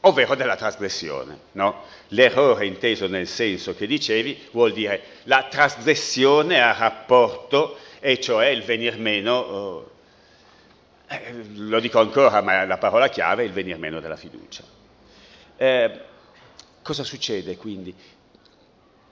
ovvero 0.06 0.34
della 0.34 0.56
trasgressione. 0.56 1.38
No? 1.52 1.82
L'errore 2.08 2.66
inteso 2.66 3.06
nel 3.06 3.26
senso 3.26 3.74
che 3.74 3.86
dicevi 3.86 4.48
vuol 4.52 4.72
dire 4.72 5.02
la 5.24 5.46
trasgressione 5.48 6.60
a 6.60 6.72
rapporto, 6.72 7.76
e 8.00 8.20
cioè 8.20 8.46
il 8.46 8.62
venir 8.62 8.98
meno, 8.98 9.90
eh, 11.08 11.32
lo 11.54 11.80
dico 11.80 12.00
ancora, 12.00 12.40
ma 12.42 12.64
la 12.64 12.78
parola 12.78 13.08
chiave 13.08 13.42
è 13.42 13.46
il 13.46 13.52
venir 13.52 13.78
meno 13.78 14.00
della 14.00 14.16
fiducia. 14.16 14.62
Eh, 15.56 16.00
cosa 16.82 17.02
succede 17.02 17.56
quindi? 17.56 17.94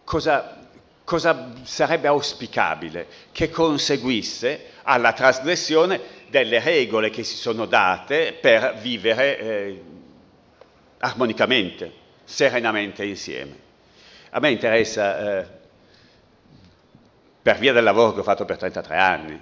Cosa, 0.05 0.69
cosa 1.05 1.53
sarebbe 1.63 2.09
auspicabile? 2.09 3.07
Che 3.33 3.49
conseguisse 3.49 4.73
alla 4.83 5.13
trasgressione 5.13 6.21
delle 6.29 6.61
regole 6.61 7.09
che 7.09 7.23
si 7.23 7.37
sono 7.37 7.67
date 7.67 8.37
per 8.39 8.75
vivere 8.81 9.39
eh, 9.39 9.83
armonicamente, 11.05 11.93
serenamente 12.25 13.05
insieme. 13.05 13.71
A 14.31 14.41
me 14.41 14.51
interessa, 14.51 15.41
eh, 15.41 15.47
per 17.43 17.59
via 17.59 17.73
del 17.73 17.83
lavoro 17.83 18.13
che 18.15 18.21
ho 18.21 18.25
fatto 18.25 18.45
per 18.45 18.57
33 18.57 18.97
anni, 18.97 19.41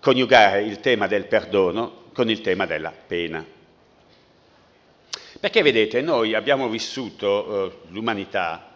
coniugare 0.00 0.62
il 0.62 0.80
tema 0.80 1.06
del 1.06 1.26
perdono 1.26 2.04
con 2.12 2.28
il 2.28 2.40
tema 2.40 2.66
della 2.66 2.92
pena. 2.92 3.44
Perché 5.38 5.62
vedete, 5.62 6.00
noi 6.00 6.34
abbiamo 6.34 6.68
vissuto 6.68 7.66
eh, 7.66 7.78
l'umanità, 7.90 8.72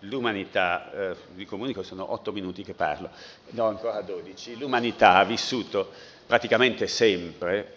l'umanità, 0.00 0.90
eh, 0.92 1.16
vi 1.34 1.44
comunico 1.44 1.82
sono 1.82 2.12
8 2.12 2.32
minuti 2.32 2.62
che 2.62 2.72
parlo, 2.72 3.10
no 3.50 3.66
ancora 3.66 4.00
12, 4.00 4.58
l'umanità 4.58 5.16
ha 5.16 5.24
vissuto 5.24 5.90
praticamente 6.26 6.86
sempre 6.86 7.76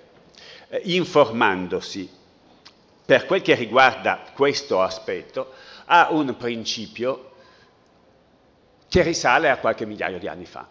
eh, 0.70 0.82
informandosi 0.86 2.17
per 3.08 3.26
quel 3.26 3.42
che 3.42 3.56
riguarda 3.56 4.20
questo 4.34 4.82
aspetto, 4.82 5.54
ha 5.86 6.10
un 6.12 6.36
principio 6.36 7.32
che 8.90 9.02
risale 9.02 9.50
a 9.50 9.60
qualche 9.60 9.86
migliaio 9.86 10.20
di 10.20 10.28
anni 10.28 10.46
fa. 10.46 10.68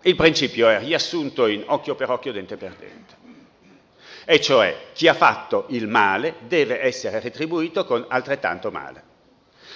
Il 0.00 0.16
principio 0.16 0.68
è 0.68 0.80
riassunto 0.80 1.46
in 1.46 1.62
occhio 1.64 1.94
per 1.94 2.10
occhio, 2.10 2.32
dente 2.32 2.56
per 2.56 2.74
dente. 2.74 3.14
E 4.24 4.40
cioè 4.40 4.86
chi 4.92 5.06
ha 5.06 5.14
fatto 5.14 5.66
il 5.68 5.86
male 5.86 6.34
deve 6.48 6.80
essere 6.80 7.20
retribuito 7.20 7.84
con 7.84 8.06
altrettanto 8.08 8.72
male. 8.72 9.10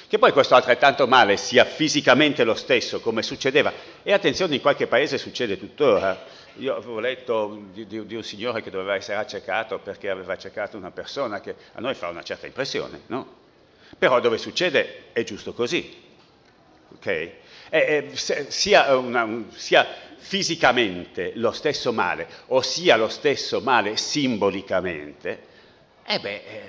Che 0.08 0.18
poi 0.18 0.32
questo 0.32 0.56
altrettanto 0.56 1.06
male 1.06 1.36
sia 1.36 1.64
fisicamente 1.64 2.42
lo 2.42 2.54
stesso, 2.54 2.98
come 2.98 3.22
succedeva, 3.22 3.72
e 4.02 4.12
attenzione, 4.12 4.56
in 4.56 4.60
qualche 4.60 4.88
paese 4.88 5.18
succede 5.18 5.56
tuttora, 5.56 6.24
io 6.58 6.76
avevo 6.76 7.00
letto 7.00 7.62
di, 7.72 7.86
di, 7.86 8.06
di, 8.06 8.14
un 8.14 8.22
signore 8.22 8.62
che 8.62 8.70
doveva 8.70 8.94
essere 8.94 9.18
accecato 9.18 9.78
perché 9.78 10.10
aveva 10.10 10.32
accecato 10.32 10.76
una 10.76 10.90
persona 10.90 11.40
che 11.40 11.54
a 11.72 11.80
noi 11.80 11.94
fa 11.94 12.08
una 12.08 12.22
certa 12.22 12.46
impressione, 12.46 13.02
no? 13.06 13.44
Però 13.98 14.20
dove 14.20 14.38
succede 14.38 15.12
è 15.12 15.22
giusto 15.22 15.52
così, 15.52 15.94
ok? 16.94 17.06
E, 17.06 17.34
e, 17.70 18.10
sia, 18.14 18.96
una, 18.96 19.44
sia, 19.50 19.86
fisicamente 20.18 21.32
lo 21.34 21.52
stesso 21.52 21.92
male 21.92 22.26
o 22.46 22.62
sia 22.62 22.96
lo 22.96 23.08
stesso 23.08 23.60
male 23.60 23.96
simbolicamente, 23.96 25.54
eh 26.04 26.20
beh, 26.20 26.34
eh, 26.34 26.62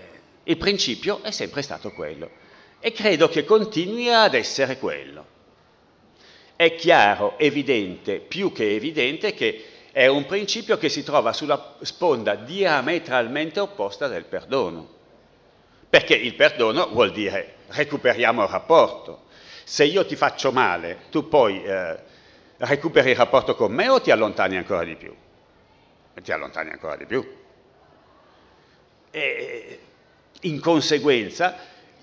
il 0.43 0.57
principio 0.57 1.21
è 1.23 1.31
sempre 1.31 1.61
stato 1.61 1.91
quello 1.91 2.45
e 2.79 2.91
credo 2.91 3.27
che 3.29 3.43
continui 3.43 4.09
ad 4.09 4.33
essere 4.33 4.77
quello. 4.77 5.35
È 6.55 6.73
chiaro, 6.75 7.37
evidente, 7.37 8.19
più 8.19 8.51
che 8.51 8.73
evidente 8.73 9.33
che 9.33 9.63
è 9.91 10.07
un 10.07 10.25
principio 10.25 10.77
che 10.77 10.89
si 10.89 11.03
trova 11.03 11.33
sulla 11.33 11.75
sponda 11.81 12.35
diametralmente 12.35 13.59
opposta 13.59 14.07
del 14.07 14.25
perdono. 14.25 14.95
Perché 15.89 16.15
il 16.15 16.35
perdono 16.35 16.89
vuol 16.89 17.11
dire 17.11 17.55
recuperiamo 17.67 18.43
il 18.43 18.49
rapporto. 18.49 19.25
Se 19.63 19.83
io 19.83 20.05
ti 20.05 20.15
faccio 20.15 20.51
male, 20.51 21.05
tu 21.09 21.27
poi 21.27 21.63
eh, 21.63 21.97
recuperi 22.57 23.11
il 23.11 23.15
rapporto 23.15 23.55
con 23.55 23.71
me 23.71 23.89
o 23.89 24.01
ti 24.01 24.11
allontani 24.11 24.57
ancora 24.57 24.83
di 24.83 24.95
più? 24.95 25.13
Ti 26.13 26.31
allontani 26.31 26.71
ancora 26.71 26.95
di 26.95 27.05
più. 27.05 27.35
E 29.11 29.79
in 30.41 30.59
conseguenza 30.59 31.57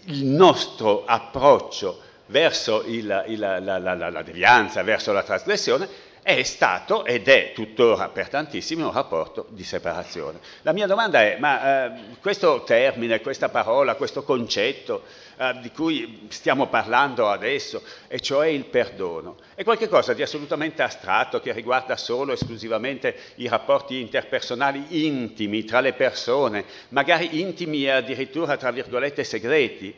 il 0.07 0.25
nostro 0.25 1.05
approccio 1.05 2.03
verso 2.26 2.82
il, 2.87 3.24
il, 3.28 3.38
la, 3.38 3.58
la, 3.58 3.78
la, 3.78 4.10
la 4.10 4.22
devianza, 4.22 4.82
verso 4.82 5.12
la 5.12 5.22
trasgressione, 5.22 6.12
è 6.24 6.42
stato 6.42 7.04
ed 7.04 7.28
è 7.28 7.52
tuttora 7.52 8.08
per 8.08 8.30
tantissimi 8.30 8.80
un 8.80 8.90
rapporto 8.90 9.46
di 9.50 9.62
separazione. 9.62 10.38
La 10.62 10.72
mia 10.72 10.87
domanda 10.87 11.20
è, 11.20 11.37
ma 11.38 11.84
eh, 11.84 12.00
questo 12.22 12.62
termine, 12.64 13.20
questa 13.20 13.50
parola, 13.50 13.94
questo 13.94 14.22
concetto 14.22 15.02
eh, 15.37 15.58
di 15.60 15.70
cui 15.70 16.26
stiamo 16.30 16.68
parlando 16.68 17.28
adesso, 17.28 17.82
e 18.08 18.20
cioè 18.20 18.46
il 18.46 18.64
perdono, 18.64 19.37
è 19.54 19.64
qualcosa 19.64 20.14
di 20.14 20.22
assolutamente 20.22 20.82
astratto 20.82 21.40
che 21.40 21.52
riguarda 21.52 21.94
solo 21.98 22.30
e 22.30 22.37
esclusivamente 22.37 23.14
i 23.34 23.46
rapporti 23.46 24.00
interpersonali 24.00 25.06
intimi 25.06 25.64
tra 25.64 25.80
le 25.80 25.92
persone, 25.92 26.64
magari 26.88 27.38
intimi 27.38 27.84
e 27.84 27.90
addirittura, 27.90 28.56
tra 28.56 28.70
virgolette, 28.70 29.24
segreti, 29.24 29.94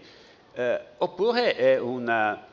eh, 0.57 0.81
oppure 0.99 1.55
è 1.55 1.79
una 1.79 2.47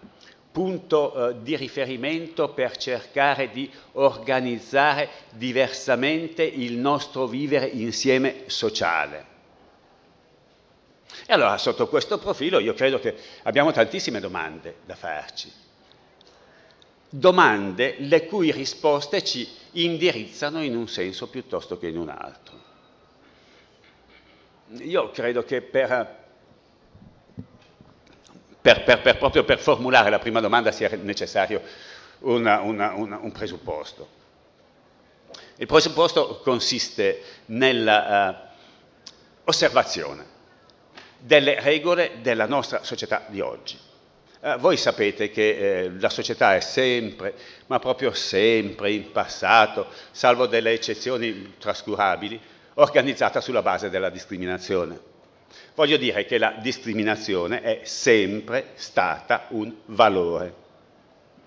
punto 0.51 1.29
eh, 1.29 1.41
di 1.41 1.55
riferimento 1.55 2.49
per 2.49 2.77
cercare 2.77 3.49
di 3.49 3.69
organizzare 3.93 5.09
diversamente 5.31 6.43
il 6.43 6.73
nostro 6.73 7.25
vivere 7.25 7.65
insieme 7.65 8.43
sociale. 8.47 9.31
E 11.25 11.33
allora 11.33 11.57
sotto 11.57 11.87
questo 11.87 12.19
profilo 12.19 12.59
io 12.59 12.73
credo 12.73 12.99
che 12.99 13.15
abbiamo 13.43 13.71
tantissime 13.71 14.19
domande 14.19 14.77
da 14.85 14.95
farci, 14.95 15.51
domande 17.09 17.95
le 17.99 18.25
cui 18.25 18.51
risposte 18.51 19.23
ci 19.23 19.47
indirizzano 19.71 20.61
in 20.61 20.75
un 20.75 20.87
senso 20.87 21.29
piuttosto 21.29 21.79
che 21.79 21.87
in 21.87 21.97
un 21.97 22.09
altro. 22.09 22.61
Io 24.79 25.09
credo 25.11 25.43
che 25.43 25.61
per 25.61 26.22
per, 28.63 28.83
per, 28.83 29.01
per, 29.01 29.17
proprio 29.17 29.43
per 29.43 29.59
formulare 29.59 30.09
la 30.09 30.19
prima 30.19 30.39
domanda 30.39 30.71
sia 30.71 30.89
necessario 31.01 31.61
una, 32.19 32.61
una, 32.61 32.93
una, 32.93 33.19
un 33.21 33.33
presupposto. 33.33 34.21
Il 35.57 35.67
presupposto 35.67 36.39
consiste 36.41 37.21
nell'osservazione 37.47 40.21
uh, 40.21 40.27
delle 41.19 41.59
regole 41.59 42.19
della 42.21 42.45
nostra 42.45 42.83
società 42.83 43.25
di 43.27 43.41
oggi. 43.41 43.77
Uh, 44.39 44.57
voi 44.59 44.77
sapete 44.77 45.29
che 45.29 45.57
eh, 45.57 45.91
la 45.99 46.09
società 46.09 46.55
è 46.55 46.61
sempre, 46.61 47.35
ma 47.67 47.79
proprio 47.79 48.13
sempre 48.13 48.93
in 48.93 49.11
passato, 49.11 49.87
salvo 50.11 50.47
delle 50.47 50.71
eccezioni 50.71 51.55
trascurabili, 51.59 52.39
organizzata 52.75 53.41
sulla 53.41 53.61
base 53.61 53.89
della 53.89 54.09
discriminazione. 54.09 55.11
Voglio 55.75 55.97
dire 55.97 56.25
che 56.25 56.37
la 56.37 56.55
discriminazione 56.61 57.61
è 57.61 57.79
sempre 57.83 58.67
stata 58.75 59.47
un 59.49 59.73
valore. 59.85 60.53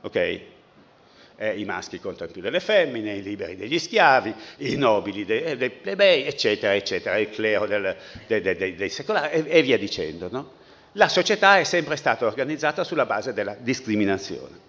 Ok? 0.00 0.40
Eh, 1.38 1.58
I 1.58 1.64
maschi 1.64 2.00
contro 2.00 2.26
più 2.26 2.40
delle 2.40 2.60
femmine, 2.60 3.12
i 3.12 3.22
liberi 3.22 3.56
degli 3.56 3.78
schiavi, 3.78 4.34
i 4.58 4.74
nobili 4.76 5.24
dei, 5.24 5.56
dei 5.56 5.70
plebei, 5.70 6.24
eccetera, 6.24 6.74
eccetera, 6.74 7.18
il 7.18 7.30
clero 7.30 7.66
del, 7.66 7.94
dei, 8.26 8.40
dei, 8.40 8.74
dei, 8.74 8.88
secolari 8.88 9.46
e, 9.46 9.58
e, 9.58 9.62
via 9.62 9.78
dicendo. 9.78 10.28
No? 10.30 10.52
La 10.92 11.08
società 11.08 11.58
è 11.58 11.64
sempre 11.64 11.96
stata 11.96 12.26
organizzata 12.26 12.84
sulla 12.84 13.04
base 13.04 13.32
della 13.32 13.54
discriminazione. 13.58 14.64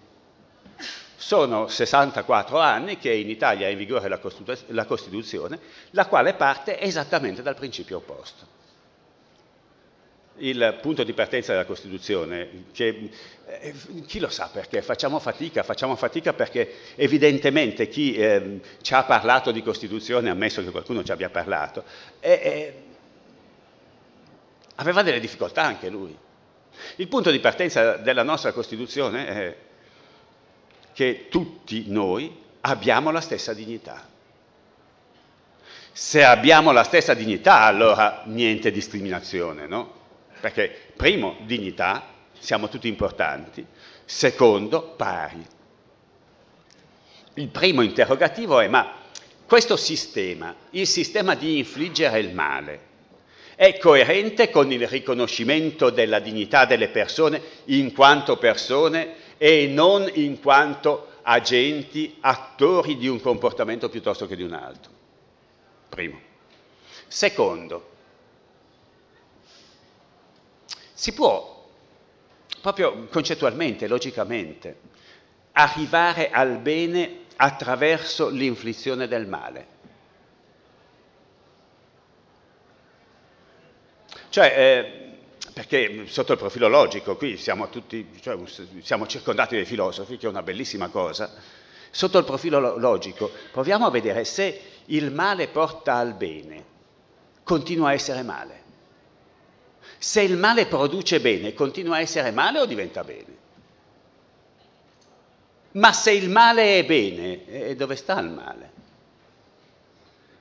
Sono 1.16 1.68
64 1.68 2.60
anni 2.60 2.98
che 2.98 3.12
in 3.12 3.28
Italia 3.28 3.66
è 3.66 3.70
in 3.70 3.78
vigore 3.78 4.08
la 4.08 4.84
Costituzione, 4.84 5.58
la 5.90 6.06
quale 6.06 6.34
parte 6.34 6.78
esattamente 6.80 7.42
dal 7.42 7.56
principio 7.56 7.96
opposto 7.96 8.47
il 10.38 10.78
punto 10.80 11.04
di 11.04 11.12
partenza 11.12 11.52
della 11.52 11.64
Costituzione, 11.64 12.64
che 12.72 13.10
eh, 13.46 13.74
chi 14.06 14.18
lo 14.18 14.28
sa 14.28 14.50
perché 14.52 14.82
facciamo 14.82 15.18
fatica, 15.18 15.62
facciamo 15.62 15.96
fatica 15.96 16.32
perché 16.32 16.74
evidentemente 16.96 17.88
chi 17.88 18.14
eh, 18.14 18.60
ci 18.82 18.94
ha 18.94 19.04
parlato 19.04 19.50
di 19.50 19.62
Costituzione, 19.62 20.30
ammesso 20.30 20.62
che 20.62 20.70
qualcuno 20.70 21.02
ci 21.02 21.12
abbia 21.12 21.30
parlato, 21.30 21.84
eh, 22.20 22.82
aveva 24.76 25.02
delle 25.02 25.20
difficoltà 25.20 25.62
anche 25.62 25.88
lui. 25.88 26.16
Il 26.96 27.08
punto 27.08 27.30
di 27.30 27.40
partenza 27.40 27.96
della 27.96 28.22
nostra 28.22 28.52
Costituzione 28.52 29.26
è 29.26 29.56
che 30.92 31.26
tutti 31.28 31.84
noi 31.88 32.44
abbiamo 32.60 33.10
la 33.10 33.20
stessa 33.20 33.54
dignità. 33.54 34.06
Se 35.92 36.22
abbiamo 36.22 36.70
la 36.70 36.84
stessa 36.84 37.14
dignità, 37.14 37.62
allora 37.62 38.22
niente 38.26 38.70
discriminazione, 38.70 39.66
no? 39.66 39.97
Perché 40.40 40.92
primo, 40.96 41.36
dignità, 41.44 42.14
siamo 42.38 42.68
tutti 42.68 42.88
importanti, 42.88 43.64
secondo, 44.04 44.94
pari. 44.96 45.44
Il 47.34 47.48
primo 47.48 47.82
interrogativo 47.82 48.60
è 48.60 48.68
ma 48.68 48.94
questo 49.46 49.76
sistema, 49.76 50.54
il 50.70 50.86
sistema 50.86 51.34
di 51.34 51.58
infliggere 51.58 52.20
il 52.20 52.34
male, 52.34 52.86
è 53.54 53.78
coerente 53.78 54.50
con 54.50 54.70
il 54.70 54.86
riconoscimento 54.86 55.90
della 55.90 56.20
dignità 56.20 56.64
delle 56.64 56.88
persone 56.88 57.40
in 57.64 57.92
quanto 57.92 58.36
persone 58.36 59.14
e 59.36 59.66
non 59.66 60.08
in 60.14 60.40
quanto 60.40 61.08
agenti, 61.22 62.16
attori 62.20 62.96
di 62.96 63.08
un 63.08 63.20
comportamento 63.20 63.88
piuttosto 63.88 64.26
che 64.26 64.36
di 64.36 64.42
un 64.42 64.52
altro. 64.52 64.92
Primo. 65.88 66.20
Secondo, 67.06 67.90
si 70.98 71.12
può 71.12 71.64
proprio 72.60 73.06
concettualmente, 73.06 73.86
logicamente, 73.86 74.80
arrivare 75.52 76.28
al 76.30 76.58
bene 76.58 77.26
attraverso 77.36 78.28
l'inflizione 78.30 79.06
del 79.06 79.28
male. 79.28 79.66
Cioè, 84.28 84.52
eh, 84.56 85.50
perché 85.52 86.08
sotto 86.08 86.32
il 86.32 86.38
profilo 86.38 86.66
logico, 86.66 87.16
qui 87.16 87.36
siamo 87.36 87.68
tutti, 87.68 88.04
cioè, 88.20 88.36
siamo 88.82 89.06
circondati 89.06 89.54
dai 89.54 89.64
filosofi, 89.64 90.16
che 90.16 90.26
è 90.26 90.28
una 90.28 90.42
bellissima 90.42 90.88
cosa, 90.88 91.32
sotto 91.92 92.18
il 92.18 92.24
profilo 92.24 92.76
logico 92.76 93.30
proviamo 93.52 93.86
a 93.86 93.90
vedere 93.90 94.24
se 94.24 94.62
il 94.86 95.12
male 95.12 95.46
porta 95.46 95.94
al 95.94 96.14
bene, 96.14 96.64
continua 97.44 97.90
a 97.90 97.92
essere 97.92 98.22
male. 98.22 98.66
Se 99.98 100.22
il 100.22 100.36
male 100.36 100.66
produce 100.66 101.20
bene, 101.20 101.52
continua 101.54 101.96
a 101.96 102.00
essere 102.00 102.30
male 102.30 102.60
o 102.60 102.66
diventa 102.66 103.02
bene? 103.02 103.36
Ma 105.72 105.92
se 105.92 106.12
il 106.12 106.30
male 106.30 106.78
è 106.78 106.84
bene, 106.84 107.46
eh, 107.46 107.76
dove 107.76 107.96
sta 107.96 108.18
il 108.20 108.30
male? 108.30 108.70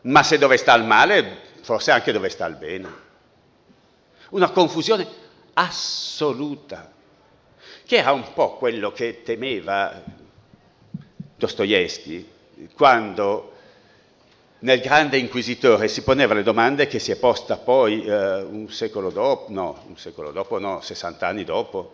Ma 0.02 0.24
se 0.24 0.38
dove 0.38 0.58
sta 0.58 0.74
il 0.76 0.84
male, 0.84 1.42
forse 1.62 1.92
anche 1.92 2.12
dove 2.12 2.30
sta 2.30 2.46
il 2.46 2.56
bene. 2.56 3.06
Una 4.30 4.52
confusione 4.52 5.08
assoluta, 5.54 6.92
che 7.86 7.98
era 7.98 8.12
un 8.12 8.32
po' 8.34 8.56
quello 8.58 8.92
che 8.92 9.24
temeva 9.24 10.04
Dostoevsky 11.36 12.36
quando 12.74 13.57
nel 14.60 14.80
grande 14.80 15.18
inquisitore 15.18 15.88
si 15.88 16.02
poneva 16.02 16.34
le 16.34 16.44
domande 16.44 16.88
che 16.88 17.00
si 17.00 17.12
è 17.12 17.18
posta 17.18 17.58
poi 17.58 18.04
eh, 18.04 18.42
un 18.42 18.70
secolo 18.70 19.12
dopo, 19.12 19.52
no, 19.52 19.84
un 19.88 19.98
secolo 19.98 20.32
dopo, 20.32 20.58
no, 20.58 20.82
60 20.82 21.28
anni 21.28 21.44
dopo, 21.44 21.92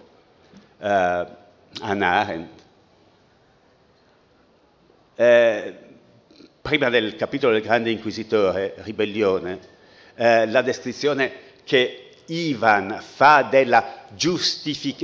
eh, 0.79 1.25
Anna 1.81 2.09
Arendt. 2.11 2.61
Eh, 5.15 5.75
prima 6.61 6.89
del 6.89 7.15
capitolo 7.15 7.53
del 7.53 7.61
grande 7.61 7.91
inquisitore, 7.91 8.75
ribellione, 8.77 9.59
eh, 10.15 10.47
la 10.47 10.61
descrizione 10.61 11.31
che 11.65 12.11
Ivan 12.27 13.01
fa 13.01 13.43
della, 13.43 14.05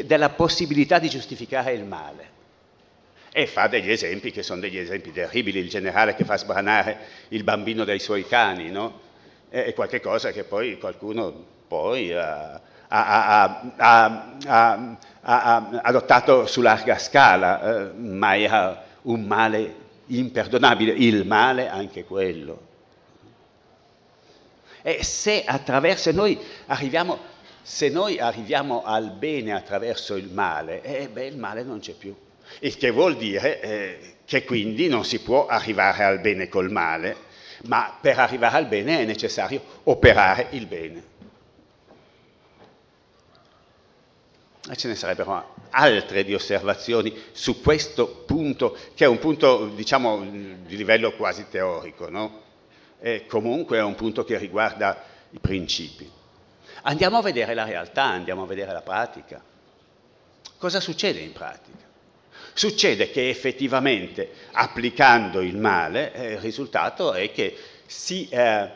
della 0.06 0.30
possibilità 0.30 1.00
di 1.00 1.10
giustificare 1.10 1.74
il 1.74 1.84
male 1.84 2.38
e 3.42 3.48
fa 3.48 3.68
degli 3.68 3.90
esempi 3.90 4.32
che 4.32 4.44
sono 4.44 4.60
degli 4.60 4.78
esempi 4.78 5.14
terribili, 5.14 5.60
il 5.60 5.70
generale 5.70 6.14
che 6.14 6.26
fa 6.26 6.38
sbranare 6.38 6.98
il 7.30 7.44
bambino 7.44 7.86
dai 7.86 8.00
suoi 8.00 8.28
cani, 8.28 8.70
no? 8.70 9.08
È 9.48 9.74
qualche 9.74 10.02
cosa 10.02 10.32
che 10.32 10.44
poi 10.44 10.78
qualcuno 10.78 11.34
poi 11.68 12.14
ha, 12.14 12.60
ha, 12.88 13.62
ha, 13.78 14.98
ha 15.22 15.70
adottato 15.82 16.46
su 16.48 16.62
larga 16.62 16.98
scala, 16.98 17.62
eh, 17.62 17.94
ma 17.94 18.38
era 18.38 18.84
un 19.04 19.24
male 19.24 19.76
imperdonabile, 20.08 20.92
il 20.92 21.26
male 21.26 21.70
anche 21.70 22.04
quello. 22.04 22.68
E 24.82 25.04
se 25.04 25.44
attraverso 25.46 26.12
noi 26.12 26.38
arriviamo, 26.68 27.18
se 27.62 27.90
noi 27.90 28.20
arriviamo 28.20 28.84
al 28.84 29.12
bene 29.12 29.54
attraverso 29.54 30.16
il 30.16 30.30
male, 30.30 30.82
eh, 30.82 31.08
beh, 31.08 31.26
il 31.26 31.38
male 31.38 31.64
non 31.64 31.80
c'è 31.80 31.94
più 31.94 32.16
il 32.60 32.78
che 32.78 32.92
vuol 32.92 33.16
dire 33.16 33.62
eh, 33.62 34.14
che 34.26 34.44
quindi 34.44 34.88
non 34.88 35.06
si 35.06 35.20
può 35.20 35.48
arrivare 35.48 36.04
al 36.04 36.20
bene 36.20 36.48
col 36.48 36.72
male, 36.72 37.28
ma 37.64 37.98
per 38.00 38.20
arrivare 38.20 38.58
al 38.58 38.68
bene 38.68 39.00
è 39.00 39.06
necessario 39.06 39.62
operare 39.84 40.48
il 40.52 40.66
bene. 40.66 41.04
E 44.70 44.76
ce 44.76 44.88
ne 44.88 44.96
sarebbero 44.96 45.56
altre 45.72 46.24
di 46.24 46.34
osservazioni 46.34 47.12
su 47.32 47.62
questo 47.62 48.24
punto, 48.26 48.78
che 48.94 49.06
è 49.06 49.08
un 49.08 49.18
punto, 49.18 49.68
diciamo, 49.68 50.22
di 50.22 50.76
livello 50.76 51.14
quasi 51.14 51.48
teorico, 51.50 52.10
no? 52.10 52.44
E 53.00 53.26
comunque 53.26 53.78
è 53.78 53.82
un 53.82 53.96
punto 53.96 54.24
che 54.24 54.38
riguarda 54.38 55.04
i 55.32 55.40
principi. 55.40 56.10
Andiamo 56.84 57.18
a 57.18 57.22
vedere 57.22 57.54
la 57.54 57.64
realtà, 57.64 58.04
andiamo 58.04 58.44
a 58.44 58.46
vedere 58.46 58.72
la 58.72 58.82
pratica. 58.82 59.42
Cosa 60.58 60.80
succede 60.80 61.20
in 61.20 61.32
pratica? 61.32 61.89
Succede 62.60 63.10
che 63.10 63.30
effettivamente 63.30 64.32
applicando 64.52 65.40
il 65.40 65.56
male 65.56 66.12
eh, 66.12 66.32
il 66.34 66.40
risultato 66.40 67.14
è 67.14 67.32
che 67.32 67.56
si 67.86 68.28
eh, 68.30 68.70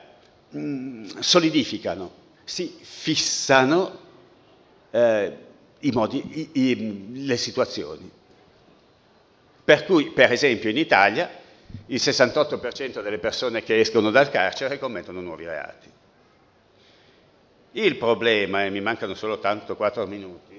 mh, 0.51 1.19
solidificano, 1.19 2.13
si 2.45 2.77
fissano 2.79 3.99
eh, 4.89 5.37
i 5.79 5.91
modi, 5.91 6.49
i, 6.53 6.69
i, 6.69 7.25
le 7.25 7.35
situazioni. 7.35 8.09
Per 9.65 9.83
cui, 9.83 10.11
per 10.11 10.31
esempio, 10.31 10.69
in 10.69 10.77
Italia 10.77 11.29
il 11.87 11.99
68% 12.01 13.01
delle 13.03 13.17
persone 13.17 13.63
che 13.63 13.81
escono 13.81 14.11
dal 14.11 14.29
carcere 14.29 14.79
commettono 14.79 15.19
nuovi 15.19 15.43
reati. 15.43 15.91
Il 17.73 17.97
problema, 17.97 18.63
e 18.63 18.69
mi 18.69 18.79
mancano 18.79 19.13
solo 19.13 19.39
tanto 19.39 19.75
4 19.75 20.07
minuti, 20.07 20.57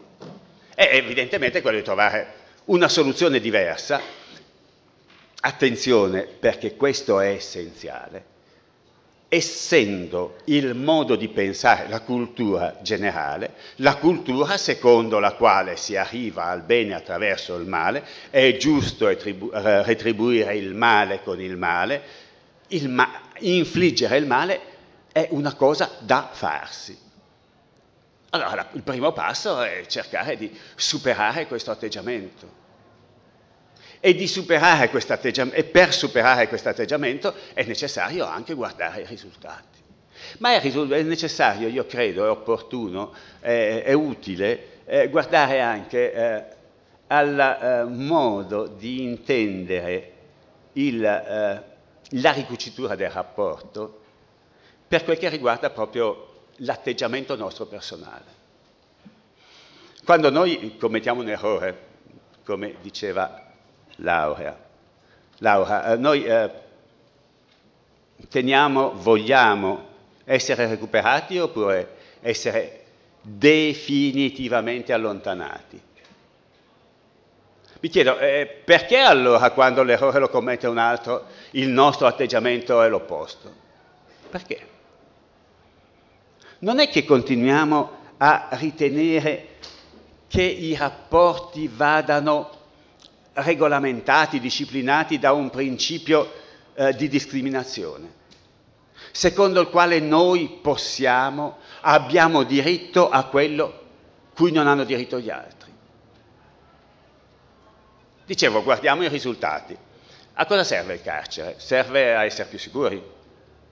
è 0.75 0.91
evidentemente 0.93 1.63
quello 1.63 1.79
di 1.79 1.85
trovare 1.85 2.43
una 2.67 2.89
soluzione 2.89 3.41
diversa, 3.41 4.01
attenzione 5.41 6.23
perché 6.23 6.77
questo 6.77 7.21
è 7.21 7.29
essenziale, 7.29 8.33
essendo 9.29 10.37
il 10.45 10.75
modo 10.75 11.17
di 11.17 11.29
pensare 11.29 11.89
la 11.89 12.01
cultura 12.01 12.79
generale, 12.81 13.55
la 13.77 13.97
cultura 13.97 14.57
secondo 14.57 15.19
la 15.19 15.33
quale 15.33 15.77
si 15.77 15.97
arriva 15.97 16.45
al 16.45 16.63
bene 16.63 16.95
attraverso 16.95 17.57
il 17.57 17.67
male, 17.67 18.05
è 18.31 18.57
giusto 18.57 19.09
retribuire 19.09 20.57
il 20.57 20.75
male 20.75 21.23
con 21.23 21.41
il 21.41 21.57
male, 21.57 22.03
il 22.69 22.89
ma- 22.89 23.21
infliggere 23.41 24.17
il 24.17 24.27
male 24.27 24.61
è 25.13 25.29
una 25.31 25.55
cosa 25.55 25.91
da 25.99 26.31
farsi. 26.33 27.04
Allora, 28.35 28.69
il 28.73 28.83
primo 28.83 29.13
passo 29.13 29.63
è 29.63 29.85
cercare 29.87 30.37
di 30.37 30.51
superare 30.75 31.47
questo 31.47 31.71
atteggiamento. 31.71 32.63
E, 34.01 34.27
superare 34.27 34.91
e 35.53 35.65
per 35.65 35.95
superare 35.95 36.49
questo 36.49 36.69
atteggiamento 36.69 37.33
è 37.55 37.63
necessario 37.63 38.25
anche 38.25 38.55
guardare 38.55 39.03
i 39.03 39.07
risultati. 39.07 39.79
Ma 40.39 40.53
è, 40.55 40.61
è 40.61 41.03
necessario, 41.03 41.69
io 41.69 41.87
credo, 41.87 42.27
è 42.27 42.29
opportuno, 42.29 43.15
è, 43.39 43.85
è 43.85 43.93
utile 43.93 44.81
eh, 44.85 45.09
guardare 45.11 45.61
anche 45.61 46.13
eh, 46.13 46.45
al 47.07 47.39
eh, 47.39 47.85
modo 47.85 48.67
di 48.67 49.01
intendere 49.01 50.13
il, 50.73 51.05
eh, 51.05 51.63
la 52.21 52.33
ricucitura 52.33 52.97
del 52.97 53.11
rapporto 53.11 54.01
per 54.89 55.05
quel 55.05 55.19
che 55.19 55.29
riguarda 55.29 55.71
proprio 55.71 56.34
l'atteggiamento 56.57 57.37
nostro 57.37 57.67
personale. 57.67 58.43
Quando 60.05 60.31
noi 60.31 60.77
commettiamo 60.77 61.23
un 61.23 61.29
errore, 61.29 61.93
come 62.45 62.77
diceva 62.83 63.43
Laura, 63.97 64.63
Laura 65.39 65.93
eh, 65.93 65.97
noi 65.97 66.25
eh, 66.25 66.51
teniamo, 68.29 68.93
vogliamo 68.95 69.93
essere 70.25 70.67
recuperati 70.67 71.39
oppure 71.39 71.97
essere 72.21 72.85
definitivamente 73.23 74.93
allontanati? 74.93 75.81
Mi 77.81 77.89
chiedo, 77.89 78.19
eh, 78.19 78.63
perché 78.65 78.99
allora 78.99 79.51
quando 79.51 79.83
l'errore 79.83 80.19
lo 80.19 80.29
commette 80.29 80.67
un 80.67 80.79
altro 80.79 81.27
il 81.53 81.69
nostro 81.69 82.07
atteggiamento 82.07 82.81
è 82.81 82.89
l'opposto? 82.89 83.53
Perché? 84.31 84.74
Non 86.65 86.79
è 86.79 86.89
che 86.89 87.05
continuiamo 87.05 87.91
a 88.17 88.49
ritenere 88.53 89.59
che 90.29 90.43
i 90.43 90.75
rapporti 90.75 91.69
vadano 91.69 92.51
regolamentati, 93.35 94.41
disciplinati 94.41 95.19
da 95.19 95.33
un 95.33 95.51
principio 95.51 96.33
eh, 96.75 96.95
di 96.95 97.09
discriminazione, 97.09 98.13
secondo 99.13 99.61
il 99.61 99.69
quale 99.69 100.01
noi 100.01 100.59
possiamo, 100.63 101.59
abbiamo 101.83 102.45
diritto 102.45 103.11
a 103.11 103.25
quello 103.25 103.83
cui 104.35 104.51
non 104.51 104.67
hanno 104.67 104.85
diritto 104.85 105.21
gli 105.21 105.31
altri. 105.31 105.71
Dicevo, 108.25 108.63
guardiamo 108.63 109.03
i 109.03 109.09
risultati. 109.09 109.77
A 110.37 110.47
cosa 110.47 110.65
serve 110.65 110.95
il 110.95 111.03
carcere? 111.03 111.57
Serve 111.59 112.17
a 112.17 112.25
essere 112.25 112.49
più 112.49 112.59
sicuri, 112.59 113.01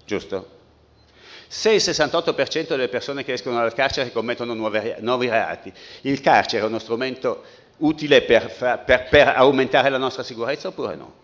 giusto? 0.05 0.61
Se 1.55 1.71
il 1.71 1.83
68% 1.83 2.69
delle 2.69 2.89
persone 2.89 3.25
che 3.25 3.35
escono 3.35 3.59
dal 3.59 3.75
carcere 3.75 4.11
commettono 4.11 4.55
nuovi, 4.55 4.95
nuovi 5.01 5.29
reati, 5.29 5.71
il 6.01 6.19
carcere 6.23 6.63
è 6.63 6.67
uno 6.67 6.79
strumento 6.79 7.45
utile 7.77 8.23
per, 8.23 8.83
per, 8.87 9.09
per 9.11 9.29
aumentare 9.29 9.91
la 9.91 9.99
nostra 9.99 10.23
sicurezza 10.23 10.69
oppure 10.69 10.97
no? 10.97 11.15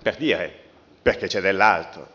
Per 0.00 0.14
dire, 0.14 0.56
perché 1.02 1.26
c'è 1.26 1.40
dell'altro. 1.40 2.06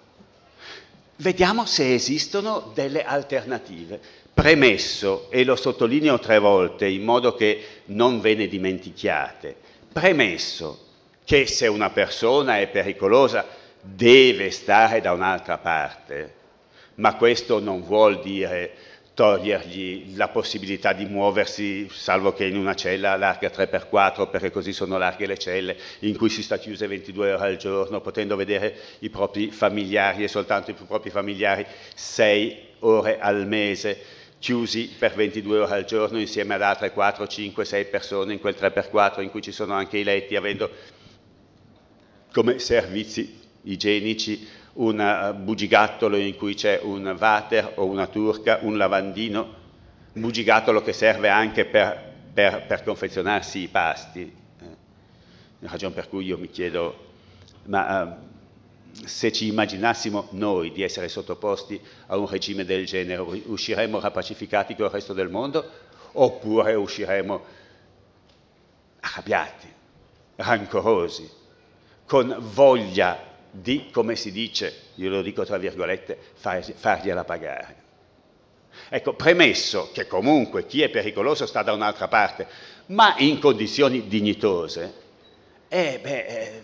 Vediamo 1.18 1.66
se 1.66 1.94
esistono 1.94 2.72
delle 2.74 3.04
alternative. 3.04 4.00
Premesso, 4.34 5.30
e 5.30 5.44
lo 5.44 5.58
sottolineo 5.58 6.20
tre 6.20 6.40
volte 6.40 6.88
in 6.88 7.04
modo 7.04 7.36
che 7.36 7.82
non 7.88 8.22
ve 8.22 8.34
ne 8.34 8.48
dimentichiate, 8.48 9.58
premesso 9.92 10.86
che 11.26 11.48
se 11.48 11.68
una 11.68 11.90
persona 11.90 12.60
è 12.60 12.68
pericolosa 12.70 13.59
deve 13.82 14.52
stare 14.52 15.02
da 15.02 15.12
un'altra 15.12 15.58
parte, 15.58 16.34
ma 16.96 17.16
questo 17.16 17.60
non 17.60 17.84
vuol 17.84 18.22
dire 18.22 18.74
togliergli 19.14 20.16
la 20.16 20.30
possibilità 20.30 20.94
di 20.94 21.04
muoversi, 21.04 21.90
salvo 21.92 22.32
che 22.32 22.46
in 22.46 22.56
una 22.56 22.74
cella 22.74 23.18
larga 23.18 23.50
3x4, 23.50 24.30
perché 24.30 24.50
così 24.50 24.72
sono 24.72 24.98
larghe 24.98 25.26
le 25.26 25.38
celle, 25.38 25.76
in 26.00 26.16
cui 26.16 26.30
si 26.30 26.42
sta 26.42 26.58
chiuse 26.58 26.88
22 26.88 27.34
ore 27.34 27.46
al 27.46 27.58
giorno, 27.58 28.00
potendo 28.00 28.38
vedere 28.38 28.74
i 29.00 29.10
propri 29.10 29.52
familiari 29.52 30.24
e 30.24 30.30
soltanto 30.30 30.72
i 30.72 30.74
propri 30.74 31.10
familiari 31.10 31.66
6 31.96 32.68
ore 32.80 33.20
al 33.20 33.46
mese, 33.46 34.02
chiusi 34.40 34.90
per 34.98 35.14
22 35.16 35.60
ore 35.60 35.76
al 35.76 35.84
giorno 35.84 36.18
insieme 36.18 36.54
ad 36.54 36.62
altre 36.62 36.94
4, 36.94 37.28
5, 37.28 37.66
6 37.66 37.86
persone 37.88 38.32
in 38.32 38.40
quel 38.40 38.56
3x4 38.58 39.22
in 39.22 39.32
cui 39.32 39.42
ci 39.42 39.52
sono 39.52 39.74
anche 39.74 39.98
i 39.98 40.06
letti, 40.06 40.38
avendo 40.38 40.70
come 42.32 42.60
servizi 42.60 43.40
igienici 43.64 44.48
un 44.74 45.00
eh, 45.00 45.34
bugigattolo 45.34 46.16
in 46.16 46.36
cui 46.36 46.54
c'è 46.54 46.80
un 46.82 47.16
water 47.20 47.74
o 47.76 47.86
una 47.86 48.08
turca, 48.08 48.60
un 48.62 48.78
lavandino, 48.78 49.56
un 50.14 50.22
bugigattolo 50.22 50.82
che 50.82 50.94
serve 50.94 51.30
anche 51.30 51.66
per, 51.66 52.14
per, 52.34 52.66
per 52.66 52.84
confezionarsi 52.84 53.60
i 53.60 53.68
pasti. 53.68 54.22
Eh, 54.62 54.66
ragione 55.60 55.94
per 55.94 56.08
cui 56.08 56.26
io 56.26 56.38
mi 56.38 56.50
chiedo, 56.50 57.08
ma 57.66 58.04
eh, 58.04 58.28
se 59.06 59.32
ci 59.32 59.48
immaginassimo 59.48 60.30
noi 60.32 60.72
di 60.72 60.82
essere 60.82 61.10
sottoposti 61.10 61.80
a 62.08 62.18
un 62.18 62.28
regime 62.28 62.66
del 62.66 62.86
genere, 62.86 63.22
usciremmo 63.22 64.00
rapacificati 64.00 64.76
con 64.76 64.86
il 64.86 64.92
resto 64.92 65.14
del 65.14 65.30
mondo 65.30 65.88
oppure 66.14 66.74
usciremo 66.74 67.42
arrabbiati, 69.02 69.68
rancorosi, 70.36 71.30
con 72.06 72.36
voglia 72.54 73.29
di, 73.52 73.90
come 73.92 74.16
si 74.16 74.32
dice, 74.32 74.74
io 74.96 75.10
lo 75.10 75.22
dico 75.22 75.44
tra 75.46 75.58
virgolette, 75.58 76.18
far, 76.36 76.64
fargliela 76.64 77.24
pagare. 77.24 77.88
Ecco, 78.90 79.14
premesso 79.14 79.90
che 79.94 80.08
comunque 80.08 80.66
chi 80.66 80.82
è 80.82 80.90
pericoloso 80.90 81.46
sta 81.46 81.64
da 81.64 81.74
un'altra 81.74 82.08
parte, 82.08 82.48
ma 82.88 83.16
in 83.18 83.40
condizioni 83.40 84.08
dignitose, 84.08 84.94
eh, 85.68 86.00
beh, 86.02 86.26
eh, 86.26 86.64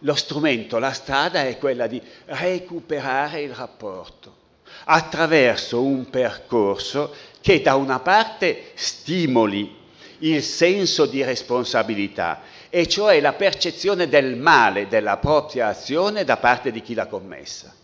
lo 0.00 0.14
strumento, 0.14 0.78
la 0.78 0.92
strada 0.92 1.44
è 1.44 1.58
quella 1.58 1.86
di 1.86 2.00
recuperare 2.26 3.42
il 3.42 3.54
rapporto 3.54 4.38
attraverso 4.84 5.82
un 5.82 6.08
percorso 6.08 7.14
che 7.40 7.60
da 7.60 7.74
una 7.74 8.00
parte 8.00 8.70
stimoli 8.74 9.78
il 10.18 10.42
senso 10.42 11.06
di 11.06 11.22
responsabilità 11.22 12.42
e 12.70 12.86
cioè 12.86 13.20
la 13.20 13.32
percezione 13.32 14.08
del 14.08 14.36
male 14.36 14.86
della 14.86 15.16
propria 15.16 15.66
azione 15.66 16.24
da 16.24 16.36
parte 16.36 16.70
di 16.70 16.80
chi 16.80 16.94
l'ha 16.94 17.06
commessa. 17.06 17.74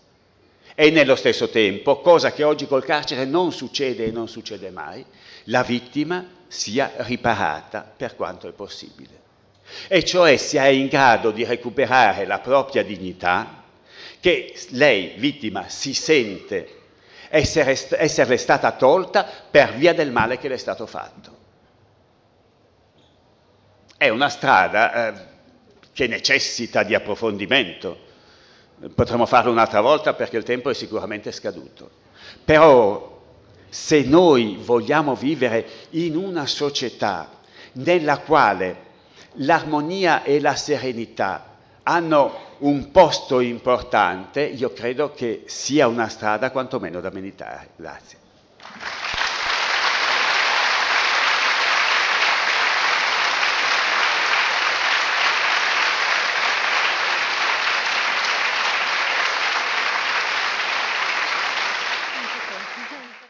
E 0.74 0.90
nello 0.90 1.16
stesso 1.16 1.48
tempo, 1.48 2.00
cosa 2.00 2.32
che 2.32 2.44
oggi 2.44 2.66
col 2.66 2.84
carcere 2.84 3.24
non 3.24 3.52
succede 3.52 4.04
e 4.04 4.10
non 4.10 4.28
succede 4.28 4.70
mai, 4.70 5.04
la 5.44 5.62
vittima 5.62 6.24
sia 6.46 6.92
riparata 6.98 7.90
per 7.96 8.14
quanto 8.14 8.48
è 8.48 8.52
possibile. 8.52 9.24
E 9.88 10.04
cioè 10.04 10.36
sia 10.36 10.68
in 10.68 10.86
grado 10.86 11.32
di 11.32 11.44
recuperare 11.44 12.24
la 12.24 12.38
propria 12.38 12.84
dignità, 12.84 13.64
che 14.20 14.54
lei, 14.70 15.14
vittima, 15.16 15.68
si 15.68 15.94
sente 15.94 16.82
essere, 17.28 17.70
esserle 17.70 18.36
stata 18.36 18.72
tolta 18.72 19.28
per 19.50 19.74
via 19.74 19.92
del 19.92 20.12
male 20.12 20.38
che 20.38 20.48
le 20.48 20.54
è 20.54 20.58
stato 20.58 20.86
fatto. 20.86 21.35
È 23.96 24.08
una 24.08 24.28
strada 24.28 25.08
eh, 25.08 25.14
che 25.92 26.06
necessita 26.06 26.82
di 26.82 26.94
approfondimento. 26.94 28.04
Potremmo 28.94 29.24
farlo 29.24 29.50
un'altra 29.50 29.80
volta 29.80 30.12
perché 30.12 30.36
il 30.36 30.42
tempo 30.42 30.68
è 30.68 30.74
sicuramente 30.74 31.32
scaduto. 31.32 31.90
Però 32.44 33.22
se 33.68 34.02
noi 34.02 34.58
vogliamo 34.60 35.14
vivere 35.14 35.66
in 35.90 36.16
una 36.16 36.46
società 36.46 37.30
nella 37.72 38.18
quale 38.18 38.84
l'armonia 39.36 40.22
e 40.22 40.40
la 40.40 40.54
serenità 40.54 41.56
hanno 41.82 42.44
un 42.58 42.90
posto 42.90 43.40
importante, 43.40 44.42
io 44.42 44.72
credo 44.72 45.12
che 45.12 45.44
sia 45.46 45.86
una 45.86 46.08
strada 46.08 46.50
quantomeno 46.50 47.00
da 47.00 47.10
meditare. 47.10 47.68
Grazie. 47.76 48.18